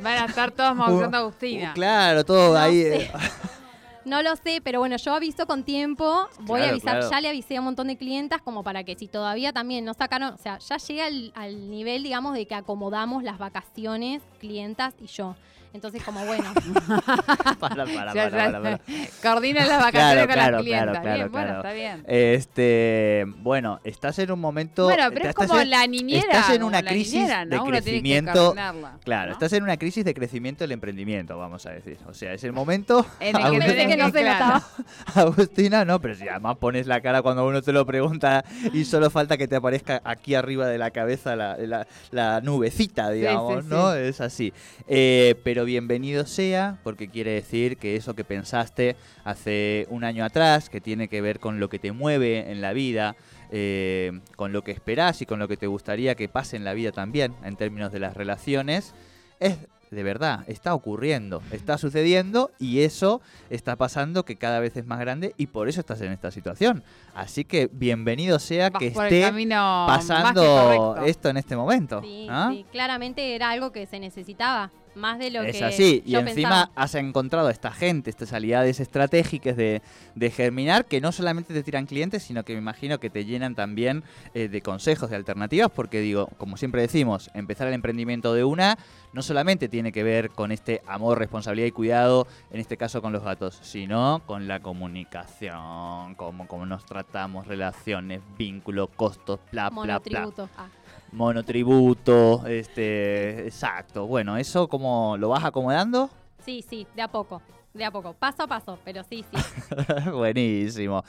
Van 0.02 0.18
a 0.20 0.26
estar 0.26 0.52
todos 0.52 0.76
maullando 0.78 1.18
a 1.18 1.20
Agustina. 1.22 1.72
Uh, 1.72 1.74
claro, 1.74 2.24
todo 2.24 2.54
No 2.54 2.60
ahí. 2.60 3.10
No 4.06 4.22
lo 4.22 4.36
sé, 4.36 4.60
pero 4.64 4.80
bueno, 4.80 4.98
yo 4.98 5.14
aviso 5.14 5.46
con 5.48 5.64
tiempo. 5.64 6.28
Voy 6.42 6.58
Claro, 6.60 6.66
a 6.66 6.70
avisar, 6.72 6.92
claro. 7.00 7.10
ya 7.10 7.22
le 7.22 7.30
avisé 7.30 7.56
a 7.58 7.60
un 7.60 7.66
montón 7.66 7.88
de 7.88 7.98
clientas 7.98 8.42
como 8.42 8.64
para 8.64 8.84
que 8.84 8.96
si 8.96 9.08
todavía 9.08 9.54
también 9.54 9.86
no 9.86 9.94
sacaron, 9.94 10.34
o 10.34 10.38
sea, 10.38 10.60
ya 10.60 10.78
llega 10.78 11.06
al, 11.06 11.32
al 11.36 11.70
nivel, 11.70 12.04
digamos, 12.04 12.34
de 12.34 12.46
que 12.46 12.56
acomodamos 12.56 13.24
las 13.24 13.38
vacaciones, 13.38 14.22
clientas 14.40 14.94
y 15.02 15.08
yo. 15.08 15.36
Entonces, 15.74 16.04
como 16.04 16.24
bueno, 16.28 16.44
para, 17.60 17.84
para, 17.86 17.86
para, 17.86 18.14
para, 18.30 18.62
para. 18.62 18.80
Coordina 19.24 19.66
las 19.66 19.80
vacaciones 19.82 19.92
Claro, 19.92 20.28
con 20.28 20.34
claro, 20.34 20.52
las 20.58 20.62
clientas. 20.62 20.86
claro, 20.86 21.02
claro, 21.02 21.16
bien, 21.18 21.32
bueno, 21.32 21.48
claro. 21.48 21.58
está 21.62 21.74
bien. 21.74 22.06
Este, 22.08 23.26
bueno, 23.38 23.80
estás 23.84 24.20
en 24.20 24.32
un 24.32 24.40
momento. 24.40 24.84
Bueno, 24.84 25.06
pero 25.10 25.24
es 25.24 25.30
estás 25.30 25.48
como 25.48 25.60
en- 25.60 25.70
la 25.72 25.88
niñera. 25.88 26.26
Estás 26.32 26.50
en 26.52 26.62
una 26.64 26.84
crisis 26.84 27.14
niñera, 27.16 27.46
de 27.46 27.56
¿no? 27.56 27.64
Que 27.66 27.72
crecimiento. 27.72 28.56
Claro, 29.04 29.28
¿no? 29.30 29.34
estás 29.34 29.52
en 29.54 29.64
una 29.64 29.78
crisis 29.78 30.06
de 30.06 30.14
crecimiento 30.14 30.64
del 30.64 30.74
emprendimiento, 30.74 31.40
vamos 31.40 31.66
a 31.66 31.72
decir. 31.72 31.98
O 32.08 32.14
sea, 32.14 32.34
es 32.34 32.44
el 32.44 32.54
momento. 32.54 33.04
En 33.20 33.36
el 33.36 33.52
que 33.54 33.58
pensé 33.66 33.88
que 33.96 34.04
no 34.04 34.10
se 34.12 34.22
claro. 34.22 34.62
Agustina, 35.16 35.86
no, 35.86 36.00
pero 36.02 36.16
si 36.16 36.28
además 36.28 36.58
pones 36.58 36.88
la 36.88 37.02
cara 37.02 37.22
cuando 37.22 37.46
uno 37.48 37.62
te 37.62 37.72
lo 37.74 37.86
pregunta 37.86 38.44
y 38.74 38.86
solo 38.86 39.10
falta 39.10 39.38
que 39.38 39.48
te 39.48 39.56
aparezca 39.56 40.02
aquí 40.04 40.36
arriba 40.36 40.68
de 40.68 40.78
la 40.78 40.92
cabeza 40.92 41.36
la, 41.36 41.58
la- 41.58 41.88
la 42.12 42.42
nubecita, 42.42 43.10
digamos, 43.12 43.64
sí, 43.64 43.70
¿no? 43.70 43.94
sí. 43.94 44.00
Es 44.00 44.22
así. 44.22 44.54
Eh, 44.88 45.36
pero 45.44 45.66
bienvenido 45.66 46.26
sea, 46.26 46.78
porque 46.84 47.08
quiere 47.10 47.32
decir 47.32 47.78
que 47.78 47.96
eso 47.96 48.14
que 48.16 48.24
pensaste 48.24 48.96
hace 49.24 49.88
un 49.90 50.04
año 50.04 50.26
atrás, 50.26 50.70
que 50.70 50.82
tiene 50.82 51.08
que 51.08 51.22
ver 51.22 51.40
con 51.40 51.60
lo 51.60 51.70
que 51.70 51.80
te 51.80 51.92
mueve 51.92 52.52
en 52.52 52.62
la 52.62 52.74
vida, 52.74 53.16
eh, 53.52 54.20
con 54.36 54.52
lo 54.52 54.64
que 54.64 54.72
esperás 54.72 55.22
y 55.22 55.26
con 55.26 55.40
lo 55.40 55.48
que 55.48 55.58
te 55.58 55.68
gustaría 55.68 56.16
que 56.16 56.28
pase 56.28 56.56
en 56.58 56.64
la 56.64 56.74
vida 56.74 56.92
también, 56.92 57.34
en 57.44 57.56
términos 57.56 57.92
de 57.92 58.00
las 58.00 58.16
relaciones, 58.16 58.94
es 59.40 59.58
de 59.94 60.04
verdad, 60.04 60.44
está 60.48 60.74
ocurriendo, 60.74 61.42
está 61.52 61.78
sucediendo 61.78 62.52
y 62.60 62.82
eso 62.82 63.22
está 63.50 63.76
pasando 63.76 64.26
que 64.26 64.36
cada 64.36 64.60
vez 64.60 64.76
es 64.78 64.86
más 64.86 65.00
grande 65.00 65.34
y 65.38 65.48
por 65.48 65.70
eso 65.70 65.80
estás 65.80 66.02
en 66.02 66.12
esta 66.12 66.32
situación. 66.32 66.84
Así 67.16 67.46
que 67.46 67.70
bienvenido 67.72 68.40
sea 68.40 68.70
Vas 68.70 68.80
que 68.80 68.88
esté 68.88 69.32
que 69.32 69.48
pasando 69.50 70.98
esto 71.06 71.30
en 71.30 71.38
este 71.38 71.56
momento. 71.56 72.02
sí, 72.02 72.28
¿ah? 72.30 72.50
sí, 72.52 72.66
claramente 72.72 73.36
era 73.36 73.52
algo 73.52 73.72
que 73.72 73.86
se 73.86 74.00
necesitaba, 74.00 74.72
más 74.96 75.20
de 75.20 75.32
lo 75.32 75.42
Es 75.44 75.58
que 75.58 75.66
así, 75.66 76.04
y 76.06 76.16
encima 76.16 76.72
has 76.76 76.96
encontrado 76.96 77.48
a 77.48 77.52
esta 77.52 77.72
gente, 77.72 78.10
estas 78.10 78.34
aliadas 78.34 78.80
estratégicas 78.80 79.56
de, 79.56 79.82
de 80.16 80.32
germinar, 80.32 80.86
que 80.86 81.02
no 81.02 81.12
solamente 81.12 81.54
te 81.54 81.64
tiran 81.64 81.86
clientes, 81.86 82.24
sino 82.24 82.44
que 82.44 82.54
me 82.54 82.60
imagino 82.60 83.00
que 83.00 83.10
te 83.10 83.26
llenan 83.26 83.56
también 83.56 84.04
eh, 84.34 84.48
de 84.48 84.62
consejos, 84.62 85.10
de 85.10 85.16
alternativas, 85.16 85.72
porque 85.72 86.00
digo, 86.00 86.28
como 86.38 86.58
siempre 86.58 86.82
decimos, 86.82 87.30
empezar 87.34 87.68
el 87.68 87.74
emprendimiento 87.74 88.34
de 88.34 88.44
una 88.44 88.78
no 89.14 89.22
solamente 89.22 89.70
tiene 89.70 89.92
que 89.92 90.04
ver 90.04 90.32
con 90.32 90.52
este 90.52 90.82
amor, 90.88 91.20
responsabilidad 91.20 91.68
y 91.68 91.72
cuidado, 91.72 92.28
en 92.52 92.60
este 92.60 92.78
caso 92.78 93.02
con 93.02 93.14
los 93.14 93.24
gatos, 93.24 93.60
sino 93.62 94.24
con 94.26 94.48
la 94.48 94.60
comunicación, 94.60 96.16
cómo, 96.16 96.48
cómo 96.48 96.66
nos 96.66 96.86
tratamos, 96.86 97.48
relaciones, 97.48 98.22
vínculos, 98.38 98.90
costos, 98.96 99.40
bla, 99.52 99.70
bla, 99.70 100.00
bla. 100.00 100.32
Ah, 100.58 100.68
monotributo, 101.14 102.46
este, 102.48 103.46
exacto. 103.46 104.08
Bueno, 104.08 104.38
eso 104.38 104.68
como 104.68 105.16
lo 105.18 105.30
vas 105.30 105.46
acomodando, 105.46 106.10
sí, 106.44 106.64
sí, 106.68 106.86
de 106.96 107.02
a 107.02 107.08
poco, 107.08 107.42
de 107.74 107.86
a 107.86 107.92
poco, 107.92 108.14
paso 108.14 108.44
a 108.44 108.48
paso, 108.48 108.78
pero 108.84 109.04
sí, 109.04 109.24
sí. 109.32 110.10
buenísimo. 110.12 111.04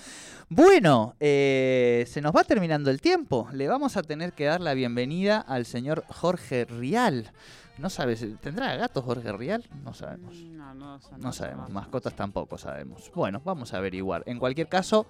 Bueno, 0.49 1.15
eh, 1.21 2.05
se 2.09 2.21
nos 2.21 2.35
va 2.35 2.45
terminando 2.45 2.91
el 2.91 3.01
tiempo. 3.01 3.49
Le 3.53 3.67
vamos 3.69 3.97
a 3.97 4.03
tener 4.03 4.33
que 4.33 4.45
dar 4.45 4.61
la 4.61 4.75
bienvenida 4.75 5.41
al 5.41 5.67
señor 5.67 6.05
Jorge 6.09 6.65
Rial. 6.65 7.33
No 7.77 7.91
sabes, 7.91 8.25
¿tendrá 8.41 8.77
gato 8.77 9.03
Jorge 9.03 9.33
Rial? 9.33 9.65
No 9.83 9.95
sabemos. 9.95 10.37
No, 10.37 10.75
no, 10.75 10.97
eso 10.97 11.11
No 11.19 11.33
sabemos, 11.33 11.69
no. 11.69 11.75
mascotas 11.75 12.15
tampoco 12.15 12.57
sabemos. 12.57 13.11
Bueno, 13.15 13.43
vamos 13.45 13.75
a 13.75 13.79
averiguar. 13.79 14.23
En 14.27 14.39
cualquier 14.39 14.69
caso, 14.69 15.07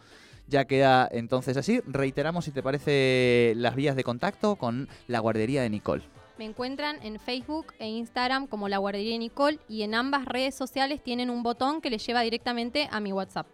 ya 0.47 0.65
queda 0.67 1.09
entonces 1.11 1.57
así. 1.57 1.81
Reiteramos, 1.87 2.45
si 2.45 2.51
te 2.51 2.63
parece, 2.63 3.53
las 3.57 3.75
vías 3.75 3.97
de 3.97 4.05
contacto 4.05 4.57
con 4.57 4.89
la 5.07 5.19
guardería 5.21 5.63
de 5.63 5.71
Nicole. 5.71 6.03
Me 6.39 6.45
encuentran 6.45 6.97
en 7.03 7.21
Facebook 7.21 7.75
e 7.79 7.87
Instagram 7.89 8.49
como 8.49 8.69
La 8.69 8.79
Guardería 8.79 9.13
de 9.13 9.19
Nicole 9.21 9.61
y 9.69 9.83
en 9.83 9.95
ambas 9.95 10.25
redes 10.25 10.57
sociales 10.57 11.01
tienen 11.01 11.31
un 11.31 11.45
botón 11.45 11.81
que 11.81 11.91
les 11.91 12.05
lleva 12.05 12.23
directamente 12.23 12.89
a 12.91 12.99
mi 12.99 13.13
WhatsApp. 13.13 13.47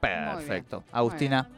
Perfecto. 0.00 0.82
Agustina, 0.90 1.50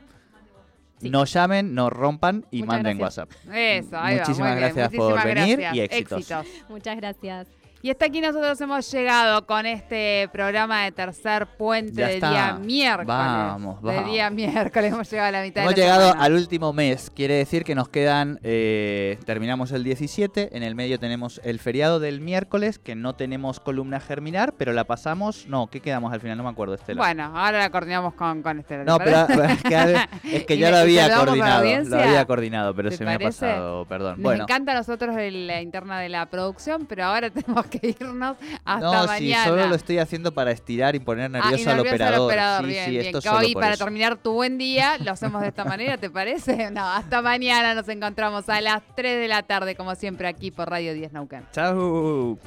Sí. 0.99 1.11
no 1.11 1.25
llamen, 1.25 1.75
no 1.75 1.91
rompan 1.91 2.45
y 2.51 2.63
Muchas 2.63 2.75
manden 2.75 2.99
gracias. 2.99 3.27
WhatsApp. 3.29 3.55
Eso, 3.55 3.99
ahí 3.99 4.19
Muchísimas 4.19 4.57
gracias 4.57 4.89
por 4.91 5.11
muchísimas 5.13 5.25
venir 5.25 5.59
gracias. 5.59 5.77
y 5.77 5.81
éxitos. 5.81 6.47
Muchas 6.69 6.97
gracias. 6.97 7.49
Y 7.85 7.91
hasta 7.91 8.07
aquí 8.07 8.23
nosotros 8.23 8.59
hemos 8.63 8.91
llegado 8.91 9.47
con 9.47 9.67
este 9.67 10.31
programa 10.33 10.85
de 10.85 10.93
tercer 10.93 11.47
puente 11.59 11.93
Ya 11.93 12.07
de 12.07 12.15
está. 12.15 12.31
día 12.31 12.55
miércoles. 12.55 13.09
Vamos, 13.09 13.83
De 13.83 13.89
vamos. 13.89 14.11
día 14.11 14.31
miércoles 14.31 14.91
hemos 14.91 15.11
llegado 15.11 15.29
a 15.29 15.33
la 15.33 15.43
mitad 15.43 15.65
Hemos 15.65 15.75
de 15.75 15.81
la 15.83 15.87
llegado 15.87 16.07
semana. 16.09 16.25
al 16.25 16.33
último 16.33 16.73
mes, 16.73 17.13
quiere 17.15 17.35
decir 17.35 17.63
que 17.63 17.75
nos 17.75 17.91
quedan, 17.91 18.41
eh, 18.43 19.19
terminamos 19.27 19.71
el 19.73 19.85
17, 19.85 20.57
en 20.57 20.63
el 20.63 20.75
medio 20.75 20.99
tenemos 20.99 21.43
el 21.45 21.59
feriado 21.61 22.01
del 22.01 22.23
miércoles, 22.23 22.79
que 22.79 22.95
no 22.95 23.17
tenemos 23.17 23.61
columna 23.61 24.01
germinar, 24.01 24.55
pero 24.57 24.73
la 24.73 24.85
pasamos, 24.85 25.47
no, 25.47 25.67
¿qué 25.67 25.81
quedamos 25.81 26.11
al 26.11 26.23
final? 26.23 26.39
No 26.39 26.45
me 26.45 26.49
acuerdo, 26.49 26.77
Estela. 26.77 27.03
Bueno, 27.03 27.33
ahora 27.37 27.59
la 27.59 27.69
coordinamos 27.69 28.15
con, 28.15 28.41
con 28.43 28.61
este. 28.61 28.79
¿te 28.79 28.85
no, 28.85 28.97
pero 28.97 29.25
es 29.45 29.63
que, 29.63 30.07
es 30.33 30.47
que 30.47 30.55
¿Y 30.55 30.59
ya 30.59 30.71
lo 30.71 30.79
había 30.79 31.15
coordinado, 31.15 31.65
lo 31.85 31.99
había 31.99 32.25
coordinado, 32.25 32.75
pero 32.75 32.89
¿Te 32.89 32.97
se 32.97 33.05
me 33.05 33.13
ha 33.13 33.19
pasado, 33.19 33.85
perdón. 33.85 34.13
Nos 34.13 34.23
bueno, 34.23 34.45
encanta 34.45 34.73
a 34.73 34.77
nosotros 34.77 35.15
la 35.15 35.61
interna 35.61 36.01
de 36.01 36.09
la 36.09 36.25
producción, 36.31 36.87
pero 36.87 37.05
ahora 37.05 37.29
tenemos 37.35 37.67
que 37.67 37.74
irnos 37.83 38.37
hasta 38.65 38.81
no, 38.81 39.03
sí, 39.03 39.07
mañana. 39.09 39.45
solo 39.45 39.67
lo 39.69 39.75
estoy 39.75 39.99
haciendo 39.99 40.33
para 40.33 40.51
estirar 40.51 40.95
y 40.95 41.01
poner 41.01 41.25
Ah, 41.35 41.39
y 41.39 41.51
nervioso 41.51 41.71
al 41.71 41.81
operador. 41.81 42.21
operador, 42.21 42.61
Sí, 42.63 42.67
bien, 42.71 42.85
sí, 42.85 42.91
bien. 42.91 43.07
esto 43.07 43.21
Que 43.21 43.29
solo 43.29 43.39
hoy, 43.41 43.55
para 43.55 43.75
eso. 43.75 43.85
terminar 43.85 44.17
tu 44.17 44.33
buen 44.33 44.59
día, 44.59 44.99
lo 44.99 45.13
hacemos 45.13 45.43
de 45.43 45.49
esta 45.49 45.65
manera, 45.65 45.97
¿te 45.99 46.11
parece? 46.11 46.71
No, 46.75 46.85
hasta 46.89 47.23
mañana 47.23 47.75
nos 47.75 47.89
encontramos 47.89 48.49
a 48.49 48.61
las 48.61 48.83
3 48.97 49.21
de 49.21 49.29
la 49.29 49.43
tarde, 49.43 49.75
como 49.77 49.95
siempre, 49.95 50.27
aquí 50.29 50.51
por 50.51 50.69
Radio 50.71 50.95
10 50.95 51.13
Naucan. 51.13 51.47
Chau. 51.53 52.39